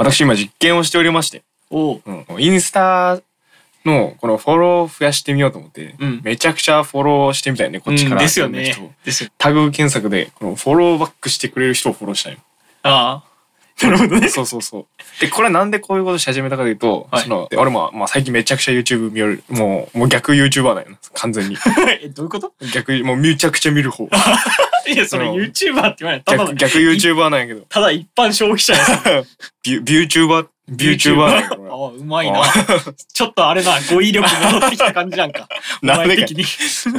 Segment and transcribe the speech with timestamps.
[0.00, 3.20] 私今実験をしておりまして、おううん、インスタ
[3.84, 8.16] のこのフォロー増やしてみようと思って、うんめちゃくちゃフォローしてみたいね、こっちから。
[8.16, 8.96] うんですよいろんな人をね。
[9.04, 9.30] ですよ。
[9.38, 12.38] タグ検索で、このフォローバックしてくれる人をフォローしたいの。
[12.82, 13.30] ああ。
[13.82, 14.28] なるほどね。
[14.28, 14.86] そうそうそう。
[15.22, 21.56] で、これなんでこういうことし始めたかというと、はいその、で俺も、まあ最近めちゃくちゃ YouTube 見よる、もう、もう逆 YouTuber だよな、完全に。
[22.02, 22.52] え、どういうこと？
[22.74, 24.06] 逆、もうめちゃくちゃ見る方。
[24.92, 26.22] いや、それ YouTuber って言わない。
[26.22, 27.62] た逆逆 YouTuber なんやけど。
[27.68, 29.02] ただ一般消費者やさ。
[29.62, 32.42] ビュ、ビューチューバー、ビューチューバーなんやけどああ、うまいな。
[33.12, 35.48] ちょっとあれな、語彙力戻ってきた感じなんか。
[35.82, 36.44] なんでかお前的に。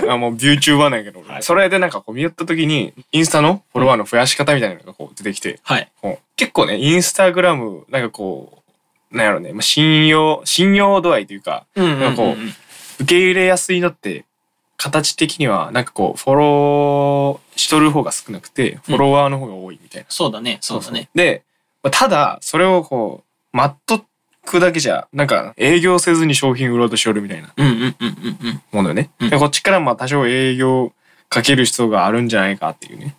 [0.09, 5.89] あ、もうビューチューバーなんやけど、はいそれでなんかこう見よった時に、インスタのフォロワーの増やし方みたいなのがこう出てきて、はい。
[6.01, 8.63] こう結構ね、インスタグラム、なんかこ
[9.11, 12.37] う、なんやろね、まあ、信用、信用度合いというか、うんうんうんなんかこ
[13.01, 14.25] 受け入れやすいのって、
[14.77, 20.05] 形的には、なんかこう、フォローしとる方が少なくて、フォロワーの方が多いみたいな。
[20.09, 21.09] そうだね、そうだね。
[21.15, 21.43] で、
[21.83, 24.05] まあただ、それをこう、待っと
[24.45, 27.53] くだけじゃ、なんか、営業せずに商品売ろうとしよるみたいな。
[28.71, 29.09] ものよね。
[29.19, 30.93] うんで、こっちからまあ多少営業
[31.29, 33.15] かける必要があるんじゃないかっていうね。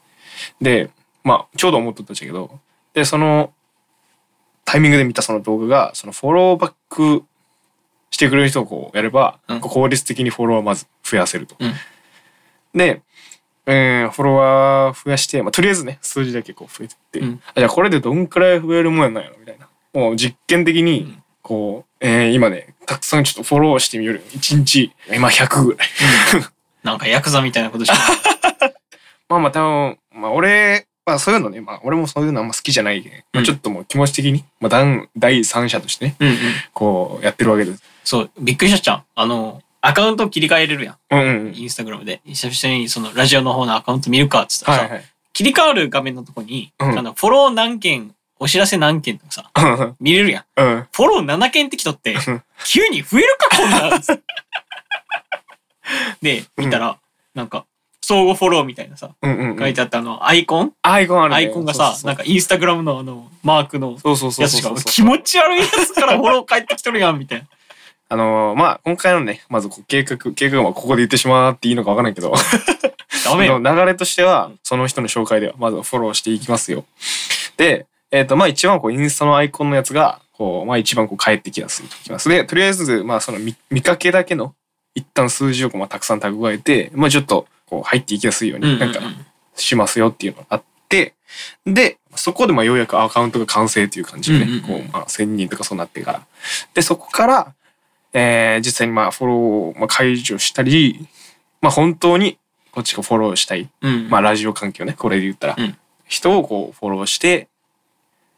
[0.61, 0.91] で、
[1.25, 2.59] まあ、ちょうど思っとったんだけど、
[2.95, 3.53] で、その、
[4.65, 7.25] タイミングで見たその動画が、そのフォローバック
[8.11, 11.57] してくれる人をこうやれば、うん効率的にフォロワーまず増やせると。
[11.59, 11.73] うん
[12.75, 13.03] で、
[13.67, 19.69] えーフォロワー増やして、まあ、とりあえずね、数字だけこう増えてって、うんあじゃあこれでどんくらい増えるもんやなんやろみたいな。
[19.93, 24.23] もう実験的にうん、こう、えー今ね、たくさんちょっとフォローしてみよる。
[24.31, 25.89] 1日、今100ぐらい。
[26.83, 27.95] なんかヤクザみたいなことして
[28.67, 28.75] る。
[29.29, 36.37] まあまあ多分、まあ俺、まあそういうのね、まあ俺もそういうのあんま好きじゃないけん、まあ、うんちょっともう気持ち的に、まあ第第三者としてね、うんうん。
[36.73, 37.83] こうやってるわけです。
[38.05, 39.05] そう、びっくりしたじゃん。
[39.15, 40.97] あの、アカウント切り替えれるやん。
[41.11, 41.55] うんうんうん。
[41.55, 42.21] インスタグラムで。
[42.25, 45.05] 久々にそのラジオの方のアカウント見るかっつったらさ、はいはい。
[45.33, 49.51] 切り替わる画面のとこに、うんあの、フォロー何件、お知らせ何件とかさ、
[50.01, 50.45] 見れるやん。
[50.57, 50.87] うん。
[50.93, 52.17] フォロー7件ってきとって、
[52.65, 54.01] 急に増えるかこんなん
[56.23, 56.99] で、見たら、
[57.35, 57.65] なんか、
[58.05, 59.59] 相互フォローみたいなさ、うんうんうん。
[59.59, 60.73] 書いてあったあの、アイコン？
[60.83, 61.37] アイコンあるね。
[61.37, 67.47] アイコンがさ、なんか、かインスタグラムのあの、マークのそうそうそうそうそうやつが、気持ち悪いやつからフォロー返ってきとるやん、みたいな。
[68.13, 72.35] あのーまあ今回のね、まず計画、計画はここで言ってしまっていいのかわからないけど、
[73.25, 76.85] ダメ流れとしては、その人の紹介ではまずフォローしていきますよ。
[77.57, 82.29] で、えっ、と、まあ一番こうインスタのアイコンのやつが、こう、まあ一番こう返ってきやすいときます。
[82.29, 84.55] で、とりあえず、まあその見見かけだけの
[84.95, 89.01] 一旦数字をまあたくさん蓄えて、まあちょっとこう入っていきやすいように、なんか
[89.55, 91.15] しますよっていうのがあって、
[91.65, 96.27] で、そこでまあようやくアカウントが完成っていう感じでね、こうまあ1000人とかそうなってから。
[96.75, 97.55] で、そこから、
[98.13, 101.07] えー実際にまあフォローをまあ解除したり、
[101.61, 102.39] まあ本当に
[102.73, 104.09] こっちがフォローしたい、うん。
[104.11, 107.49] まあラジオ環境ね、これで言ったら、うん人をこうフォローして、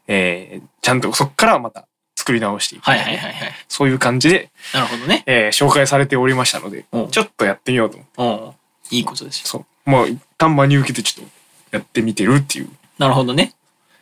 [0.07, 3.51] えーちゃんとそこからまた作り直していく、はいはいはいはい。
[3.67, 5.23] そういう感じで、なるほどね。
[5.25, 8.93] えー紹介されておりましたので、うんちょっとやってみようと思って。
[8.93, 8.97] うん。
[8.97, 9.47] いいことですよ。
[9.47, 9.89] そう。
[9.89, 11.27] もう一旦真に受けてちょっ
[11.71, 12.69] とやってみてるっていう。
[12.99, 13.53] なるほどね。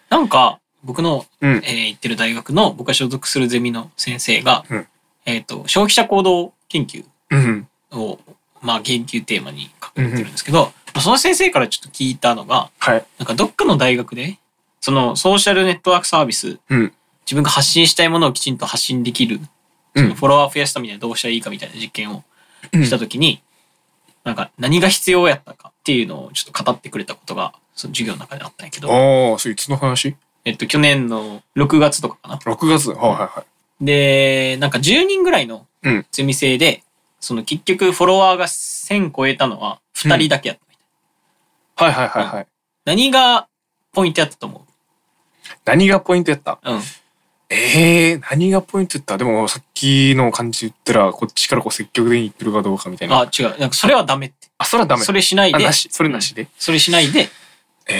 [0.09, 1.69] なんか、僕の、うんえ。
[1.69, 4.87] ー行ってる大学の、僕が所属するゼミの先生が、うん
[5.25, 7.67] えっ、と、消費者行動研究うん。
[7.91, 8.19] を、
[8.61, 13.05] まあ、研究テーマに書かれてるんですけど、まあその先生からちょっと聞いたのが、はい。
[13.17, 14.37] なんかどっかの大学で、
[14.79, 16.93] そのソーシャルネットワークサービス、うん。
[17.25, 19.49] 自分が発信したいものをきちんと発信できる、うん
[19.95, 22.23] そのフォロワー増やすためにはどうしたらいいかみたいな実験を
[22.73, 23.43] したときに、
[24.23, 30.15] なんか何が必要やったかっていうのをちょっと語ってくれたことが、その授業の中であったんやけど、ああ、それいつの話？
[30.45, 32.35] えっと、去年の6月とかかな。
[32.37, 32.89] ?6 月？
[32.89, 33.52] はいはいはい。
[33.85, 36.83] で、なんか10人ぐらいのうんゼミ生で、
[37.19, 40.81] その結局フォロワーが1000超えたのは2人だけやったみた
[41.85, 42.01] いな。
[42.01, 42.47] はいはいはいはい。
[42.85, 43.47] 何が
[43.91, 44.65] ポイントやったと思
[45.65, 46.59] 何がポイントやった？
[46.63, 46.81] ううん。
[47.49, 49.17] ええー、何がポイントやった？
[49.17, 53.19] でもさっきの感じ言ったら、こっちからこう積極的に言ってるかどうかみたいな。
[53.19, 53.59] あ、違う。
[53.59, 54.47] なんかそれはダメって。
[54.57, 55.03] あ、それはダメ。
[55.03, 55.87] それしないであな、し。
[55.91, 56.47] それなしで？
[56.57, 57.29] それしないで
[57.87, 57.95] え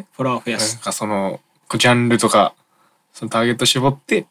[0.00, 0.50] えフォロワー増ー。
[0.52, 0.74] やす。
[0.74, 2.54] なんかその、こうジャンルとか、
[3.12, 4.26] そのターゲット絞って、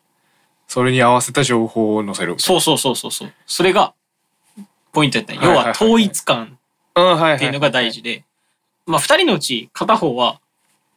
[0.73, 2.33] それに合わせた情報を載せる。
[2.39, 3.33] そうそうそうそうそう。
[3.45, 3.93] それが
[4.91, 6.57] ポイントやったんや要は統一感。
[6.95, 8.23] っていうのが大事で、
[8.87, 10.39] まあ二人のうち片方は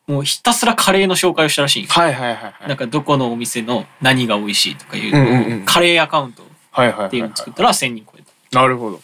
[0.07, 2.69] もうひたすらカレーの紹介をしたらしいはいはいはいはい。
[2.69, 6.47] なんかどこのお店の何が美味しいとかいうカレーアカウントっ。
[7.11, 8.59] ていうのを作ったら1000人超えた。
[8.59, 9.03] なるほど。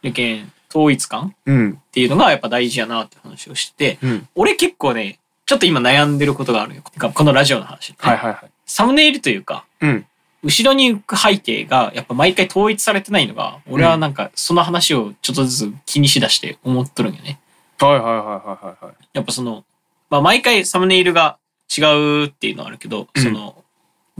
[0.00, 1.72] やけん統一感うん。
[1.72, 4.28] っていうのがやっぱ大事やなって話をして、うん。
[4.34, 6.82] 俺結構ね、ちょっと今悩んでることがあるよ。
[6.82, 8.50] このラジオの話、はいはいはい。
[8.70, 10.06] サムネイルというか、うん。
[10.44, 17.40] 後ろに浮く背景がやっぱ毎回統一されてないのが、俺はなんかその話をちょっとずつ気にしだして思っとるんよね。
[17.80, 18.94] はいはいはいはいはいはい。
[19.12, 19.64] やっぱその、
[20.08, 21.36] まあ毎回サムネイルが
[21.76, 23.56] 違うっていうのはあるけど、うんその、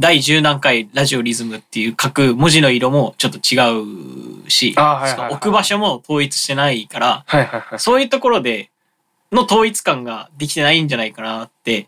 [0.01, 4.75] 第十何回ラジオリズムっていう書く文字の色もちょっと違うし、
[5.31, 7.25] 置く場所も統一してないから。
[7.79, 8.71] そういうところで
[9.31, 11.87] の統一感ができてないんじゃないかなって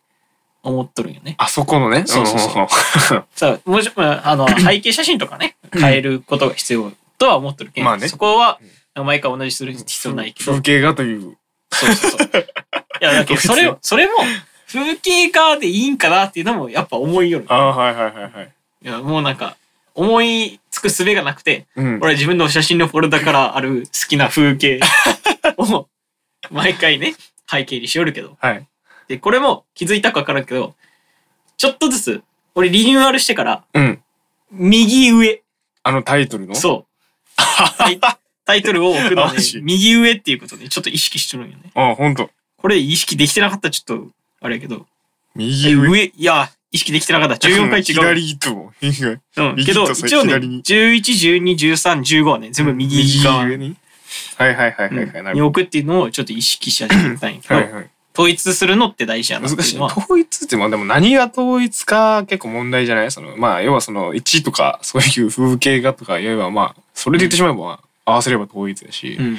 [0.63, 1.35] 思っとるんよね。
[1.39, 2.05] あそこのね？
[2.07, 2.69] そうそうそうんんん
[3.35, 8.59] さあ、もし、まああの、 背景写真とかね、変えることが必要とは思ってるけど、まあねそこは、
[8.95, 11.37] 毎回同じする必要ないけど、風景画という。
[11.73, 12.47] そうそうそう。
[13.01, 14.13] いや、だけど、それを、 それも、
[14.69, 17.47] 風景画でいいんかなっていうのも、やっぱ思いよる。
[17.49, 18.53] ああ、はいはいはいはい。
[18.85, 19.57] いや、もうなんか、
[19.95, 21.99] 思いつく術がなくて、うん。
[22.03, 24.81] 俺自分の写真のフォルダからある好きな風景
[25.59, 25.87] を、
[26.51, 27.15] 毎回ね、
[27.51, 28.37] 背景にしよるけど。
[28.41, 28.67] はい。
[29.09, 30.75] で、これも気づいたかわからんけど、
[31.57, 32.23] ちょっとずつ、
[32.55, 34.03] 俺リニューアルしてから、うん。
[34.51, 35.43] 右上、
[35.83, 36.55] あのタイトルの？
[36.55, 36.87] そ
[37.37, 37.43] う。
[37.79, 38.01] タ イ
[38.45, 41.71] タイトルを置くのねマジ、右上っていうことでちょっと意識してるんよね。
[41.75, 42.31] ああ、ほんと。
[42.57, 44.09] これ意識できてなかったらちょっと、
[44.41, 44.87] あれやけど、
[45.35, 45.89] 右上？
[45.89, 47.49] 上、いや、意識できてなかった。
[47.49, 47.85] 14回違う。
[47.85, 49.21] 左と右上。
[49.37, 49.55] うん。
[49.57, 53.77] 右けど、一応ね、左に11、12、13、15はね、全部右側上に？
[54.37, 55.07] はいはいはいはいはい。
[55.07, 57.55] なるほに置くっていうのをちょっと意識し始めたんやけど。
[57.55, 57.91] ど、はいはい。
[58.15, 59.81] 統一するのって大事やな難しい。
[59.81, 63.11] 統一って、まあでも何が統一か結構問題じゃない？
[63.11, 69.39] その、まあ要はその1とかそういう風景画とか言えばまあ、それで言ってしまえばまあ合わせれば統一だし、うん。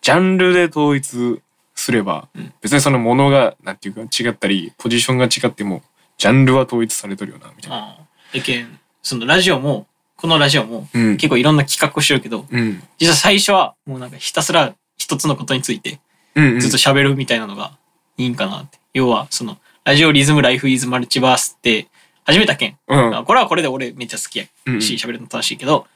[0.00, 1.40] ジャンルで統一
[1.74, 5.82] すればうん、別にそのものが、なんていうか違ったり、ポジションが違っても、
[6.18, 7.96] ジャンルは統一されとるよな、みたいな。
[8.42, 9.86] けん、そのラジオも、
[10.16, 11.16] このラジオも、うん。
[11.16, 12.82] 結構いろんな企画をしてるけど、うん。
[12.98, 15.98] 実は最初はもうなんかひたすら一つのことについて。
[16.34, 17.76] ずっと喋るみたいなのが
[18.22, 18.78] いいんかなって。
[18.94, 21.88] 要は、その、ラジオリズムライフイズマルチバースって
[22.24, 22.76] 始めたけん？
[22.86, 23.16] うん。
[23.16, 24.44] あこれはこれで俺めっちゃ好きや
[24.80, 25.86] し、喋るの楽しいけど、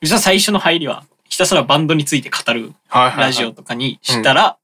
[0.00, 2.72] 実は最初の入りはひたすらバンドについて語る。
[2.90, 4.56] ラジオとかにしたら、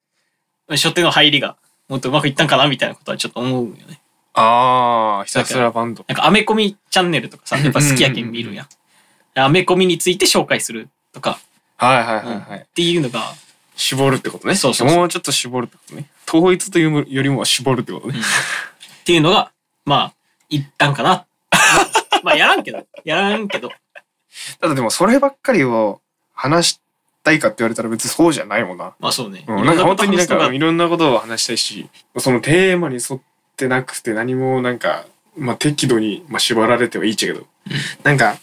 [0.71, 1.57] 初手の入りが
[1.89, 4.01] もっとうまくいったんかなみたいなことはちょっと思うよね。
[4.35, 6.05] ああ、ひたすらバンド。
[6.09, 8.67] なんかアメコミチャンネルとかさ、やっぱ好きやけん見るやん。
[9.35, 11.39] アメコミについて紹介するとか、
[11.77, 12.67] はいはいはいはい。
[12.75, 13.21] ていうのが、
[13.77, 14.55] 絞るってことね。
[14.55, 16.07] そうそうそうもうちょっと絞るってことね。
[16.29, 18.19] 統一というよりも絞るってことね。
[18.19, 19.53] っていうのが、
[19.85, 20.15] まあ、
[20.49, 21.27] 一旦かな。
[22.23, 23.71] まあ、やらんけど、やらんけど、
[24.61, 26.01] ただでもそればっかりを
[26.35, 26.81] 話し
[27.23, 28.95] たいかって言われたら別にそうじゃないもんな。
[28.99, 29.45] まあそうね。
[29.47, 31.89] うん、なんか本当になんかいろんなことを話したいし、
[32.19, 33.21] そのテーマに沿っ
[33.57, 35.05] てなくて何もなんか、
[35.37, 37.47] まあ適度に、まあ、縛られてはいいっちゃけど、
[38.05, 38.37] なんか、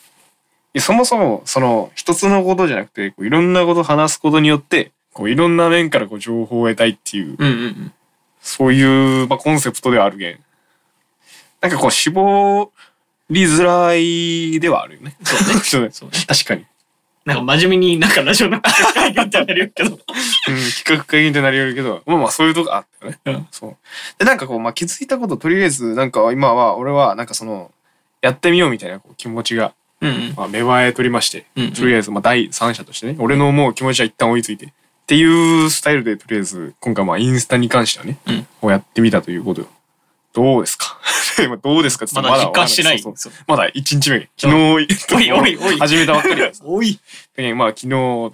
[0.78, 7.94] そもそもその一つのことじゃなくて、いろんなことを話すことによって、こういろんな面からこう情報を得たいっていう、うんうんうん。
[8.40, 10.40] そういう、まあ、コンセプトではあるけん。
[11.60, 12.72] なんかこう絞
[13.30, 15.18] りづらいではあるよね。
[15.22, 15.90] そうね。
[15.92, 16.16] そうね。
[16.26, 16.66] 確かに。
[17.26, 19.90] なんか真面目になんかラジオの会議みたいになるけど。
[19.90, 23.20] うん、企画会議ってなりよるけど、まあまあそういうとこあったよね。
[23.26, 23.76] うんそう。
[24.20, 27.72] で、なんかこう、まあ気づいたこと、とりあえず、なんか今は、俺は、なんかその、
[28.22, 30.34] やってみようみたいなこう気持ちが、うんうん。
[30.38, 34.72] まあ、芽生えとりまして、うんうんとりあえず、まあ第三者としてね、俺の思う気持ちは一旦追いついて、
[35.10, 38.20] っていうスタイルで、とりあえず、今回まあインスタに関してはね、
[38.62, 39.68] うんやってみたということよ。
[40.34, 41.00] どうですか？
[41.44, 42.06] 今どうですか？
[42.14, 43.00] まだ実感してない。
[43.00, 44.30] そうそうまだ1日目。
[44.38, 44.88] 昨日、おい
[45.32, 46.62] おいおい始めたばっかりです。
[46.64, 47.00] おい。
[47.36, 47.90] でまあ昨日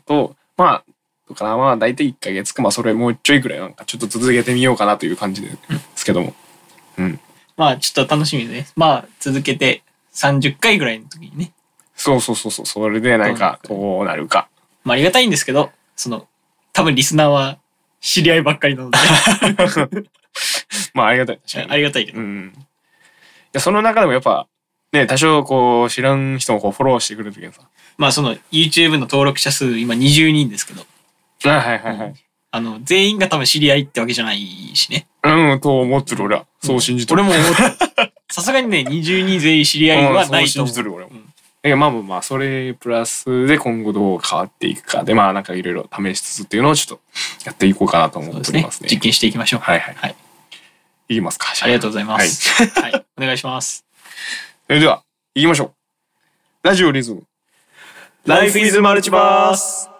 [0.05, 0.83] と、ま
[1.29, 5.51] あ、かな、まあ大体1ヶ月か、まあそれもうちょいくらいなんかちょっと続けてみようかなという感じで
[5.95, 6.35] すけども。
[6.97, 7.19] うん。
[7.55, 8.67] まあちょっと楽しみでね。
[8.75, 9.81] まあ続けて
[10.13, 11.53] 30回ぐらいの時にね。
[11.95, 14.49] そうそうそうそう、それでなんかどうなるか。
[14.83, 16.27] まあありがたいんですけど、その、
[16.75, 17.57] 多分リスナーは
[18.01, 18.97] 知り合いばっかりなので、
[20.93, 21.37] まあありがたい。
[21.37, 22.19] 確かにありがたいけど。
[22.19, 22.53] うん。
[22.55, 22.59] い
[23.53, 24.45] や、その中でもやっぱ、
[24.91, 27.61] ね、多少こう知らん人もこうフォローしてくれるときにさ。
[27.97, 30.85] まあその YouTube の登録者数今20人ですけど、
[31.45, 32.13] あはいはいはい。
[32.51, 34.39] あの、全員が多分知り合いってわけじゃない
[34.75, 35.07] しね。
[35.23, 36.45] うん、と思ってる俺は。
[36.61, 37.21] そう信じてる。
[37.21, 37.53] 俺も思っ
[37.95, 38.11] た。
[38.29, 40.41] さすがにね、20人全員知り合いはないと思う。
[40.41, 41.23] うん信じてる俺もうんい
[41.69, 47.03] やまあまあまあ、それプラスで今後どう変わっていくかで、まあなんかいろいろ試しつつっていうのをちょっと
[47.45, 48.89] やっていこうかなと思っておりますね。
[48.91, 49.59] 実験していきましょう。
[49.61, 49.95] はいはい。
[49.95, 50.15] はい。
[51.09, 51.47] いきますか？
[51.61, 52.49] ありがとうございます。
[52.79, 53.05] はい。
[53.17, 53.85] お願いします。
[54.67, 55.03] それでは、
[55.33, 55.73] 行きましょう。
[56.63, 57.23] ラジオリズム。
[58.25, 59.94] Life is Multiverse!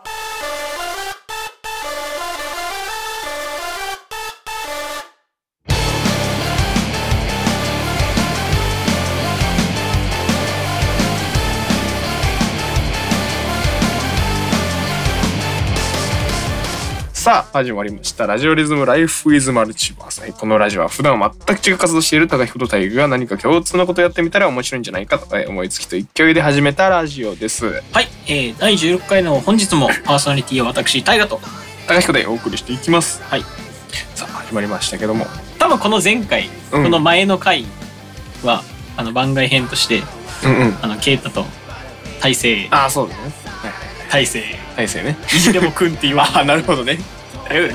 [17.26, 18.28] さあ、始まりました。
[18.28, 20.32] ラジオリズムライフイズマルチバース。
[20.34, 27.82] このラジオは普段は全く違う活動をしている高彦と大育が何か共通のことをやってみたら面白いんじゃないかと思いつきと勢いで始めたラジオです。
[27.92, 28.08] はい。
[28.28, 31.40] えー、第16回の本日もパーソナリティは私、大河と。
[31.88, 33.24] 高彦でお送りしていきます。
[33.24, 33.42] はい。
[34.14, 35.26] さあ、始まりましたけども。
[35.58, 37.66] 多分この前回、うんこの前の回
[38.44, 38.62] は、
[38.98, 40.04] あの番外編として、
[40.46, 40.78] うんうん。
[40.80, 41.44] あのケイタと
[42.22, 43.45] 大勢ああ、そうだね。
[44.16, 44.44] 大勢。
[44.78, 45.18] 大勢ね。
[45.36, 46.24] いじでもくんって言わ。
[46.24, 46.98] ああ、なるほどね。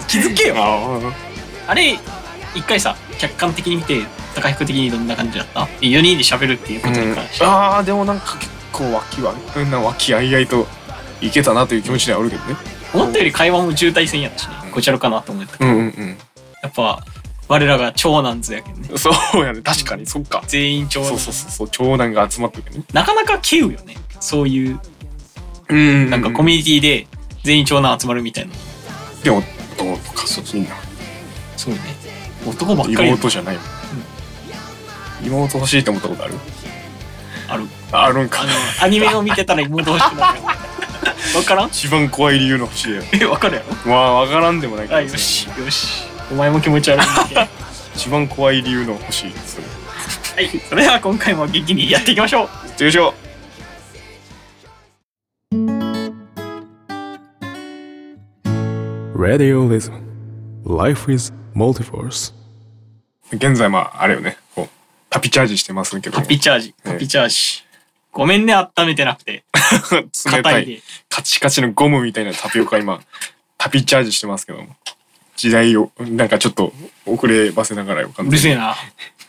[0.08, 0.54] 気づけよ。
[0.56, 1.12] あ
[1.66, 1.98] あれ
[2.54, 4.02] 一回さ客観的に見て
[4.34, 10.66] 高彦的にどんな感じだった？4人で喋るっていうあ、ことに関して、ああ、でもなんか結構和気は、うんな和気あいあいと
[11.20, 12.56] いけたなという気持ちではあるけどね。
[12.94, 14.54] 思ったより会話も渋滞せんやったしね。
[14.72, 16.16] こちらかなと思ったけど、うんうん
[16.62, 17.04] やっぱ
[17.48, 18.88] 我らが長男図やけんね。
[18.90, 18.98] うん。
[18.98, 19.60] そうやね。
[19.60, 20.42] 確かに、そっか。
[20.46, 21.08] 全員長男。
[21.10, 21.50] そうそうそう。
[21.50, 22.84] そう、長男が集まってるね。
[22.92, 23.96] なかなか稀有よね。
[24.20, 24.78] そういう
[25.70, 27.06] うんなんかコミュニティで
[27.44, 28.52] 全員長男集まるみたいな。
[29.22, 29.42] でも、
[29.78, 30.74] どうか、そう、いいな。
[31.56, 31.80] そうね。
[32.46, 33.08] 男ばっかり。
[33.08, 33.64] 妹じゃないもん。
[35.26, 36.34] 妹欲しいと思ったことある？
[37.48, 37.66] ある。
[37.92, 38.40] あるんか。
[38.42, 38.44] あ。
[38.44, 38.50] の
[38.84, 40.38] アニメを見てたら妹欲しくなる。
[40.38, 40.44] よ
[41.36, 41.68] わからん？
[41.68, 43.02] 一番怖い理由の欲しいよ。
[43.12, 43.90] えわかるやろ？
[43.90, 44.96] まあ、わからんでもないけど。
[44.96, 46.04] あよしよし。
[46.30, 47.04] お前も気持ち悪い。
[47.04, 47.40] んだけど
[47.94, 49.32] 一番怖い理由の欲しい。
[50.36, 52.48] はいそれでは今回も元気にやっていきましょ
[52.80, 52.82] う。
[52.82, 53.12] よいしょ。
[59.20, 59.92] Radioism.
[60.64, 62.32] Life is Multiverse.
[63.30, 64.38] 現在まああれよね。
[64.54, 64.68] こう
[65.10, 66.16] タピチャージしてますけど。
[66.16, 66.74] ハッピーチャージ。
[66.82, 67.62] ハッピーチャージ。
[68.12, 69.44] ごめんね温めてなくて。
[69.92, 70.82] 冷たい硬いで。
[71.10, 72.98] カチカチのゴムみたいなタピオカ今
[73.58, 74.74] タピチャージしてますけども。
[75.36, 76.72] 時代をなんかちょっと
[77.04, 78.74] 遅ればせながらよかうるせえな。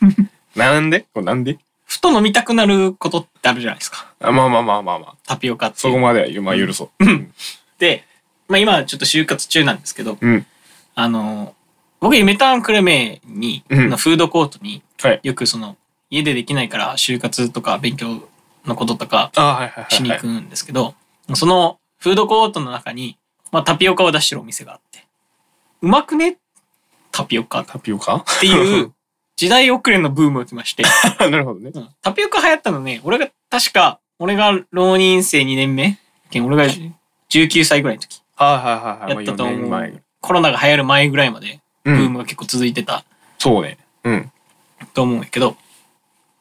[0.56, 1.00] なんで？
[1.12, 1.58] これなんで？
[1.84, 4.06] ふと飲みたくなることってあるじゃないですか。
[4.20, 5.14] あまあまあまあまあまあ。
[5.26, 5.80] タピオカって。
[5.80, 7.04] そこまではまあ許そう。
[7.78, 8.06] で、
[8.52, 10.46] まあ、今ちょっと就活中なんですけどうん。
[10.94, 11.54] あの
[12.00, 13.88] 僕メタンクルメに、うん。
[13.88, 15.20] のフードコートにはい。
[15.22, 15.78] よくその
[16.10, 18.28] 家でできないから就活とか勉強
[18.66, 19.90] のこととかあはいはいはいはい。
[19.94, 20.94] しに行くんですけど、
[21.34, 23.16] そのフードコートの中に、
[23.50, 25.06] まあ、タピオカを出してるお店があって
[25.80, 26.36] うまくね？
[27.10, 27.60] タピオカ。
[27.60, 28.24] っタピオカ？
[28.40, 28.92] ていう
[29.36, 30.82] 時代遅れのブームをきまして、
[31.18, 31.70] なるほどね。
[31.74, 31.88] うん。
[32.02, 35.98] タピオカ流行ったのね俺が確か俺が浪人生2年目
[36.34, 36.72] 俺が
[37.30, 39.26] 19歳ぐらいの時はいはいはいはい。
[39.26, 39.88] やったと思う、まあ
[40.20, 41.96] コロナが流行る前ぐらいまでうん。
[41.96, 43.04] ブームが結構続いてた。
[43.38, 43.78] そうね。
[44.04, 44.32] うん。
[44.94, 45.56] と思うんやけど、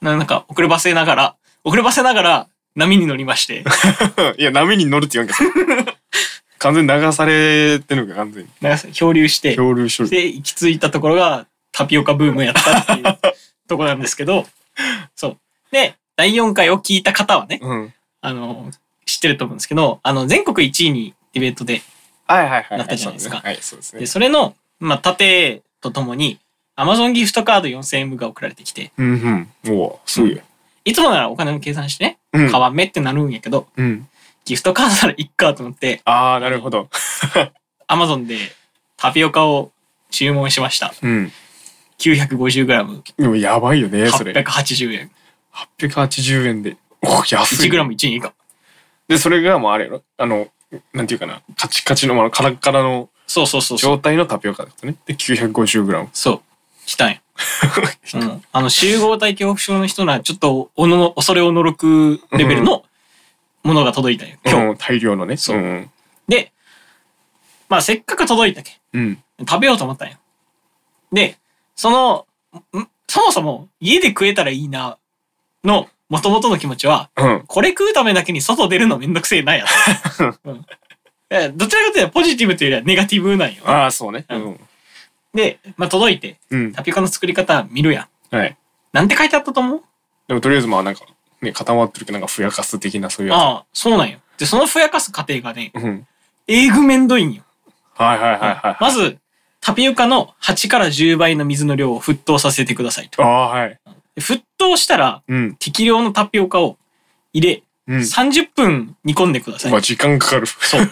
[0.01, 3.63] ななんか遅ればせながら遅ればせながら波に乗りまして。
[4.38, 5.91] いや波に乗るって言わんけど。
[6.60, 8.50] 完全に流されてるのか完全に。
[8.62, 9.55] なんか漂流して。
[9.55, 10.10] 漂流しとる。
[10.10, 13.03] で行き着いたところがタピオカブームやったっていう
[13.67, 14.45] ところなんですけど
[15.15, 15.38] そう。
[15.71, 17.93] で第4回を聞いた方はねうん。
[18.21, 18.69] あの
[19.05, 21.81] 知ってると思うんですけどあの全国1位にディベートで
[22.27, 23.19] はいはいはいなったじゃないで
[23.61, 23.97] すか。
[23.97, 26.39] でそれの、まあ、盾とともに
[26.77, 28.91] Amazon ギフトカード4000円分が送られてきて。
[28.97, 29.77] うんうん。
[29.77, 30.41] おおすごいよ
[30.83, 32.51] いつもならお金の計算してねうん。
[32.51, 34.07] 買わんめってなるんやけど、うん。
[34.45, 36.89] ギフトカードならいっかと思ってああなるほど。
[37.88, 38.38] Amazon で
[38.97, 39.71] タピオカを
[40.09, 40.93] 注文しました。
[41.01, 41.31] うん。
[42.00, 44.33] 950g880 でもやばいよねそれ。
[44.35, 44.43] 円。
[45.79, 46.77] 880円で。
[47.03, 47.69] お安い。
[47.69, 48.33] 1g1 円以下。
[49.07, 50.03] でそれがもうあれやろ？
[50.17, 50.47] あの
[50.94, 53.92] なんていうかなカチカチのまあカラッカラのそうそうそうそう。
[53.96, 54.96] 状態のタピオカだったね。
[55.06, 56.42] で 950g そう。
[56.86, 57.22] 来たんや、
[58.16, 62.84] うん、あの集合体恐怖症の人ならちょっとおの恐れおのろくレベルの
[63.63, 65.38] ものが届いたんよ今日、うん大量のね。
[65.38, 65.58] そう。
[65.58, 65.90] ん
[66.28, 66.51] で
[67.70, 69.24] まあせっかく届いたけんうん。
[69.48, 70.18] 食べようと思ったんよ。
[71.12, 71.38] で、
[71.75, 72.28] その、
[72.78, 74.98] んそもそも家で食えたらいいな、
[75.63, 77.44] の元々の気持ちは、うん。
[77.48, 79.65] これ食うためだけに外出るのめんどくせえなや。
[80.18, 80.36] と。
[80.44, 80.65] うん。
[81.30, 83.63] えどちらかというとポジティブというよりはネガティブなんよ。
[83.65, 84.25] ああそうね。
[84.30, 84.41] ううん。
[84.51, 84.60] ん
[85.34, 86.74] で、まあ届いて、うん。
[86.74, 88.36] タピオカの作り方見るやん。
[88.36, 88.58] はい。
[88.91, 89.82] なんて書いてあったと思う？
[90.27, 91.06] でもとりあえずまあなんか
[91.41, 94.20] ね固まってるけどなんかふやかす的なそういうやああ、そうなんよ。
[94.38, 96.08] で、そのふやかす過程がね、つうん。
[96.48, 97.44] えぐめんどいんよ。
[97.94, 99.18] はいはいはいはいまず、
[99.62, 103.24] タピオカの8から10倍の水の量を沸騰させてくださいと。
[103.24, 103.70] ああはい。
[103.70, 103.80] で
[104.20, 105.56] 沸騰したら、うん。
[105.56, 106.77] 適量のタピオカを
[107.34, 108.00] 入れ、うん。
[108.00, 109.72] 30分煮込んでください。
[109.72, 110.48] まあ時間かかる。
[110.48, 110.91] そう。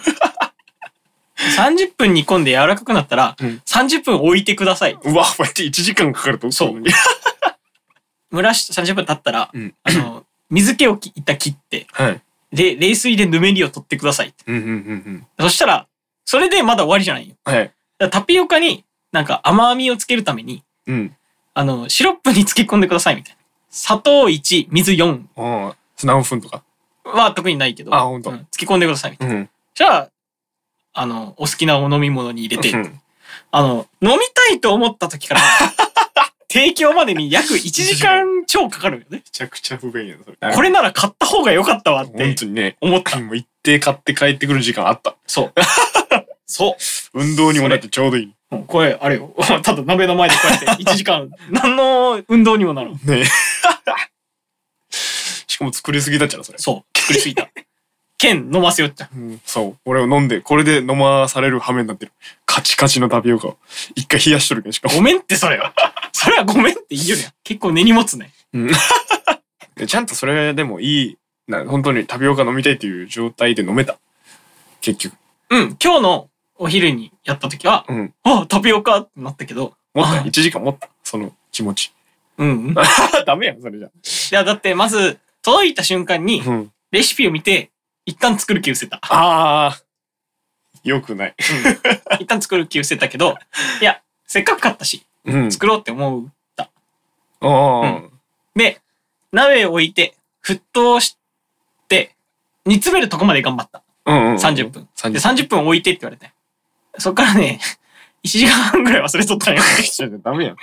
[1.56, 3.62] 30分煮込んで柔らかくなったら、うん。
[3.64, 4.92] 30分置いてください。
[5.02, 6.82] うわこうやって1時間かかるとそう。
[8.32, 9.74] 蒸らし30分経ったら、うん。
[9.82, 12.22] あの、水気をき一旦切って、はい。
[12.52, 14.34] で、冷水でぬめりを取ってください。
[14.46, 14.72] うんうんうんう
[15.10, 15.26] ん。
[15.38, 15.86] そしたら、
[16.24, 17.36] それでまだ終わりじゃないよ。
[17.44, 17.64] はい。
[17.64, 21.16] だからタピオカになんか甘みをつけるために、うん
[21.60, 23.38] あの、シロップに漬け込んでくださいみたいな。
[23.68, 26.62] 砂糖1、水4ああ何分とか？
[27.04, 28.30] は特にないけど、あほんと？
[28.30, 29.34] うん漬け込んでくださいみたいな。
[29.34, 30.08] うんじゃあ、
[30.94, 33.00] あの、お好きなお飲み物に入れて、うん
[33.50, 35.40] あの、飲みたいと思った時から、
[36.50, 39.18] 提供までに約1時間超かかるよね。
[39.18, 43.20] めちゃくちゃ不便やなそれこれなら買った方が良かったわって本当にね思った。
[43.20, 45.52] もう一定買って帰ってくる時間あったそう。
[46.46, 46.76] そ
[47.12, 48.26] 運動にもなってちょうどいいう。
[48.26, 48.34] うん
[48.66, 49.34] これ、あれよ。
[49.62, 52.92] ただ鍋の前でこうやって 1時間、何の運動にもなる。
[53.04, 53.24] ね
[55.46, 56.58] しかも作りすぎだっちゃうそれ。
[56.58, 57.48] そう、作りすぎた。
[58.18, 59.18] 剣飲ませよっちゃう。
[59.18, 59.78] うん、そう。
[59.84, 62.12] 俺を飲んで、これで飲まされる羽目になってる。
[62.44, 63.56] カチカチのタピオカを。
[63.94, 64.96] 一回冷やしとるけど、しかも。
[64.96, 65.72] ごめんってそれは。
[66.12, 67.32] それはごめんって言いよるやん。
[67.44, 68.32] 結構根に持つね。
[68.52, 68.70] うん
[69.76, 73.98] でちゃんとそれでもいい、な、本当にタピオカ飲みたいっていう状態で飲めた。
[74.82, 75.14] 結局。
[75.48, 76.29] うん、今日の
[76.62, 78.14] お昼にやった時は、うん。
[78.22, 80.20] あ、タピオカってなったけど、持った。
[80.20, 80.90] あ1時間持った。
[81.02, 81.92] その気持ち。
[82.36, 82.70] うん。
[82.72, 82.74] い
[83.26, 83.88] ダメやん、それじゃ。
[84.30, 86.72] や、だってまず、届いた瞬間に、うん。
[86.90, 87.70] レシピを見て、
[88.04, 88.98] 一旦作る気失せた。
[89.08, 89.82] ああ。
[90.84, 91.34] よくない。
[92.18, 93.38] 一旦作る気失せたけど、
[93.80, 95.50] いや、せっかく買ったし、うん。
[95.50, 96.24] 作ろうって思っ
[96.56, 96.64] た。
[97.40, 98.12] ああ、うん
[98.54, 98.82] で、
[99.32, 100.14] 鍋を置いて、
[100.44, 101.16] 沸騰し
[101.88, 102.14] て、
[102.66, 103.82] 煮詰めるとこまで頑張った。
[104.04, 104.34] うんうん。
[104.34, 104.88] 30分。
[104.94, 106.34] 30で、30分置いてって言われて。
[106.98, 107.60] そっからね、
[108.24, 109.62] 1時間半ぐらい忘れとったんよ。
[109.82, 110.56] じゃダメやん。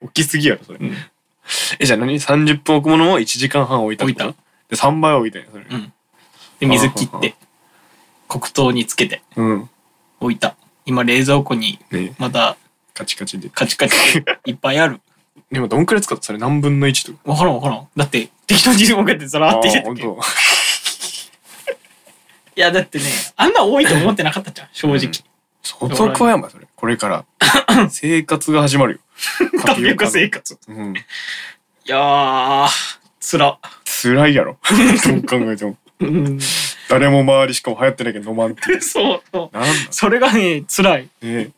[0.00, 0.78] 大きすぎやろ、それ。
[0.80, 0.96] うん
[1.78, 4.28] え、じゃあ何 ?30 分置くものを1時間半置いたってこと？
[4.28, 4.36] 置
[4.70, 5.64] で、3倍置いたんや、それ。
[5.70, 5.92] うん
[6.60, 7.34] で、水切って、
[8.28, 9.70] 黒糖につけてうん。
[10.20, 10.56] 置いた。
[10.86, 12.56] 今、冷蔵庫にねまだ
[12.94, 13.50] カチカチで。
[13.50, 13.94] カチカチ
[14.46, 15.00] いっぱいある。
[15.52, 16.24] でもどんくらい使った？
[16.24, 17.30] それ何分の1とか？
[17.30, 17.88] わからんわからん。
[17.94, 20.20] だって、適当に動けてザラーって入れあーほんと。
[22.56, 23.04] や、だってね、
[23.36, 24.98] あんな多いと思ってなかったじゃん、正直。
[24.98, 25.33] 相当
[25.72, 26.66] 怖いやん、それ。
[26.76, 27.24] これから。
[27.90, 28.98] 生活が始まるよ。
[29.64, 30.58] タピオカ生活。
[30.68, 30.94] うん。
[30.96, 30.98] い
[31.86, 32.68] やー、
[33.20, 33.58] つら。
[34.02, 34.58] 辛いやろ。
[35.06, 35.76] どう考えても。
[36.00, 36.38] うん
[36.88, 38.80] 誰も周りしかも流行ってないけど飲まんっていう。
[38.82, 39.56] そうそう。
[39.56, 39.64] なん？
[39.64, 41.08] だそれがね、辛い。
[41.22, 41.50] ね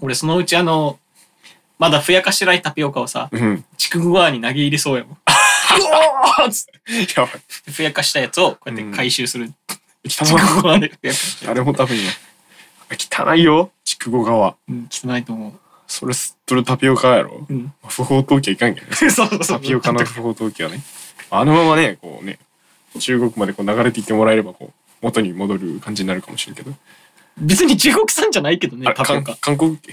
[0.00, 0.98] 俺、そのうちあの、
[1.78, 3.64] まだふやかしてないタピオカをさ、うん。
[3.76, 5.12] 筑後川に投げ入れそうやもん。
[5.14, 5.16] う
[6.40, 6.66] おーっつっ
[7.06, 7.72] てやばい。
[7.72, 9.52] ふやかしたやつをこうやって回収する。
[10.06, 11.46] 汚筑後川でふやかして。
[11.46, 12.04] 誰も多分ね。
[12.98, 13.70] 汚いよ。
[13.84, 14.56] 筑後川。
[14.68, 17.46] うん、汚いと思それ吸っとるタピオカやろ。
[17.48, 17.52] う。
[17.52, 17.72] うん。
[17.86, 18.92] 不法投棄はいかんけどね。
[18.96, 19.40] そうそうそう。
[19.40, 20.80] タピオカの不法投棄はね。
[21.30, 22.38] あのままね、こうね、
[22.98, 26.72] 中国までこう流れていってもらえれば、こう、元に戻る感じになるかもしれんけど。
[27.38, 29.36] 別に中国産じゃないけどねタピオカ。
[29.40, 29.76] 韓国？
[29.78, 29.92] 系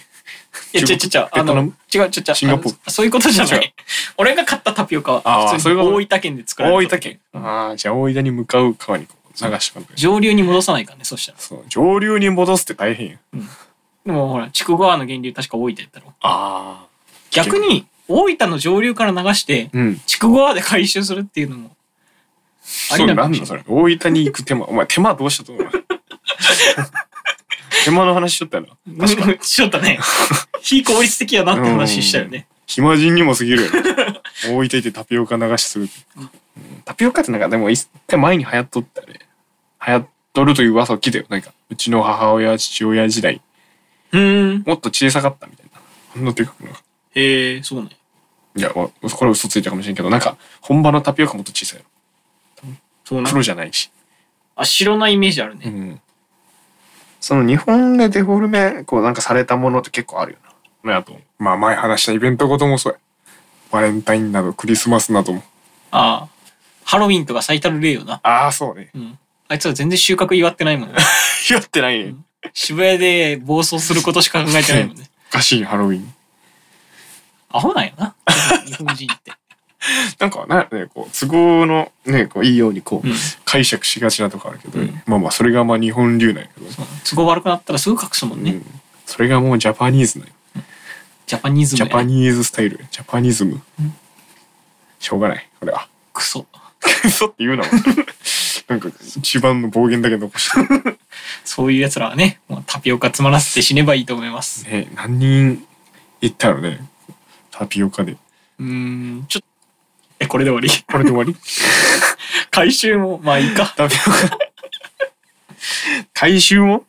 [0.73, 1.27] いや、違う違う違う。
[1.31, 1.73] あの、ベトナム？
[1.93, 2.35] 違う違う違う。
[2.35, 2.75] シンガポール？
[2.75, 3.73] あのそういうことじゃな違うい。
[4.17, 6.77] 俺が買ったタピオカあーは、普通にそういうこと大分県で作られた。
[6.77, 7.19] 大分県。
[7.33, 11.37] ああ、じゃあ大分に向かう川にこう流してかんと上流に戻さないからね、そしたら。
[11.39, 13.17] そう、上流に戻すって大変や。
[14.05, 16.13] でもほら、筑後川の源流確か大分やったろ。
[16.21, 16.87] ああ。
[17.31, 20.01] 逆に、大分の上流から流して、うん。
[20.07, 21.75] 筑後川で回収するっていうのも、
[22.91, 23.63] ありななんだそれ？
[23.67, 24.65] 大分に行く手間。
[24.65, 25.69] お前手間どうしたと思う
[27.85, 29.07] 手間の話しとったよな。
[29.07, 29.39] 確かに。
[29.39, 29.99] ちょっとね、
[30.61, 32.47] 非効率的やなって話したよね。
[32.65, 33.69] 暇人にも過ぎるよ。
[34.45, 35.89] 大分行ってタピオカ流しする。
[36.17, 36.29] うん
[36.83, 39.19] タピオカってなんかでも一回前に流行っとったね。
[39.85, 41.25] 流行っとるという噂を聞いたよ。
[41.29, 43.41] なんか、うちの母親、父親時代、
[44.11, 44.63] うーん。
[44.65, 45.81] もっと小さかったみたいな。
[46.15, 46.81] あんなでかくなかっ
[47.15, 47.89] へえ、そうね。
[47.89, 51.83] たいや、わこれは嘘ついたかもしれんけど、なんか、本場のタピオカもっと小さい
[53.03, 53.29] そうな。
[53.29, 53.89] 黒じゃないし。
[54.55, 55.61] あ、白なイメージあるね。
[55.65, 56.01] うん。
[57.19, 60.37] その日本でデフォルメ、こうなんかされたものって結構あるよ
[60.83, 60.91] な。
[60.91, 62.99] ね、あと、まあ前話したイベントごともそうや。
[63.71, 65.43] バレンタインなどクリスマスなども。
[65.91, 66.27] ああ。
[66.83, 68.19] ハロウィンとか最たる例よな。
[68.23, 68.89] ああ、そうね。
[68.93, 69.19] うん。
[69.47, 70.95] あいつは全然収穫祝ってないもんね。
[71.49, 72.15] やってないね。
[72.53, 75.09] 渋谷で暴走することしか考えてないもんね。
[75.29, 76.13] おかしいハロウィン。
[77.49, 78.15] アホなんやな。
[78.65, 79.31] 日本人って。
[80.19, 83.15] なんかね、こう、都合のね、こう、いいようにこう、うん。
[83.45, 86.67] 解釈しがちなとこあるけど、うんまあまあ、それがまあ日本流なんやけど、
[87.03, 88.51] 都合悪くなったらすぐ隠すもんね。
[88.51, 90.33] うんそれがもうジャパニーズなんよ。
[91.25, 92.85] ジャパニズムジャパニーズスタイル。
[92.91, 93.61] ジャパニズム。
[94.99, 95.49] しょうがない。
[95.59, 95.87] これは。
[96.13, 96.45] クソ。
[97.05, 97.63] 嘘って言うな。
[98.67, 100.97] なんか、一番の暴言だけ残して。
[101.45, 104.65] そういう奴らはね、もうタピオカ詰まらせて死ねばいいと思います。
[104.65, 105.65] ね、何人
[106.21, 106.79] 行ったのね。
[107.51, 108.13] タピオカで。
[108.13, 109.47] うーん、ちょっと、
[110.19, 110.83] え、これで終わり？
[110.83, 111.35] これで終わり？
[112.51, 113.73] 回収も、まあいいか。
[113.77, 114.37] タピオカ。
[116.13, 116.85] 回収も？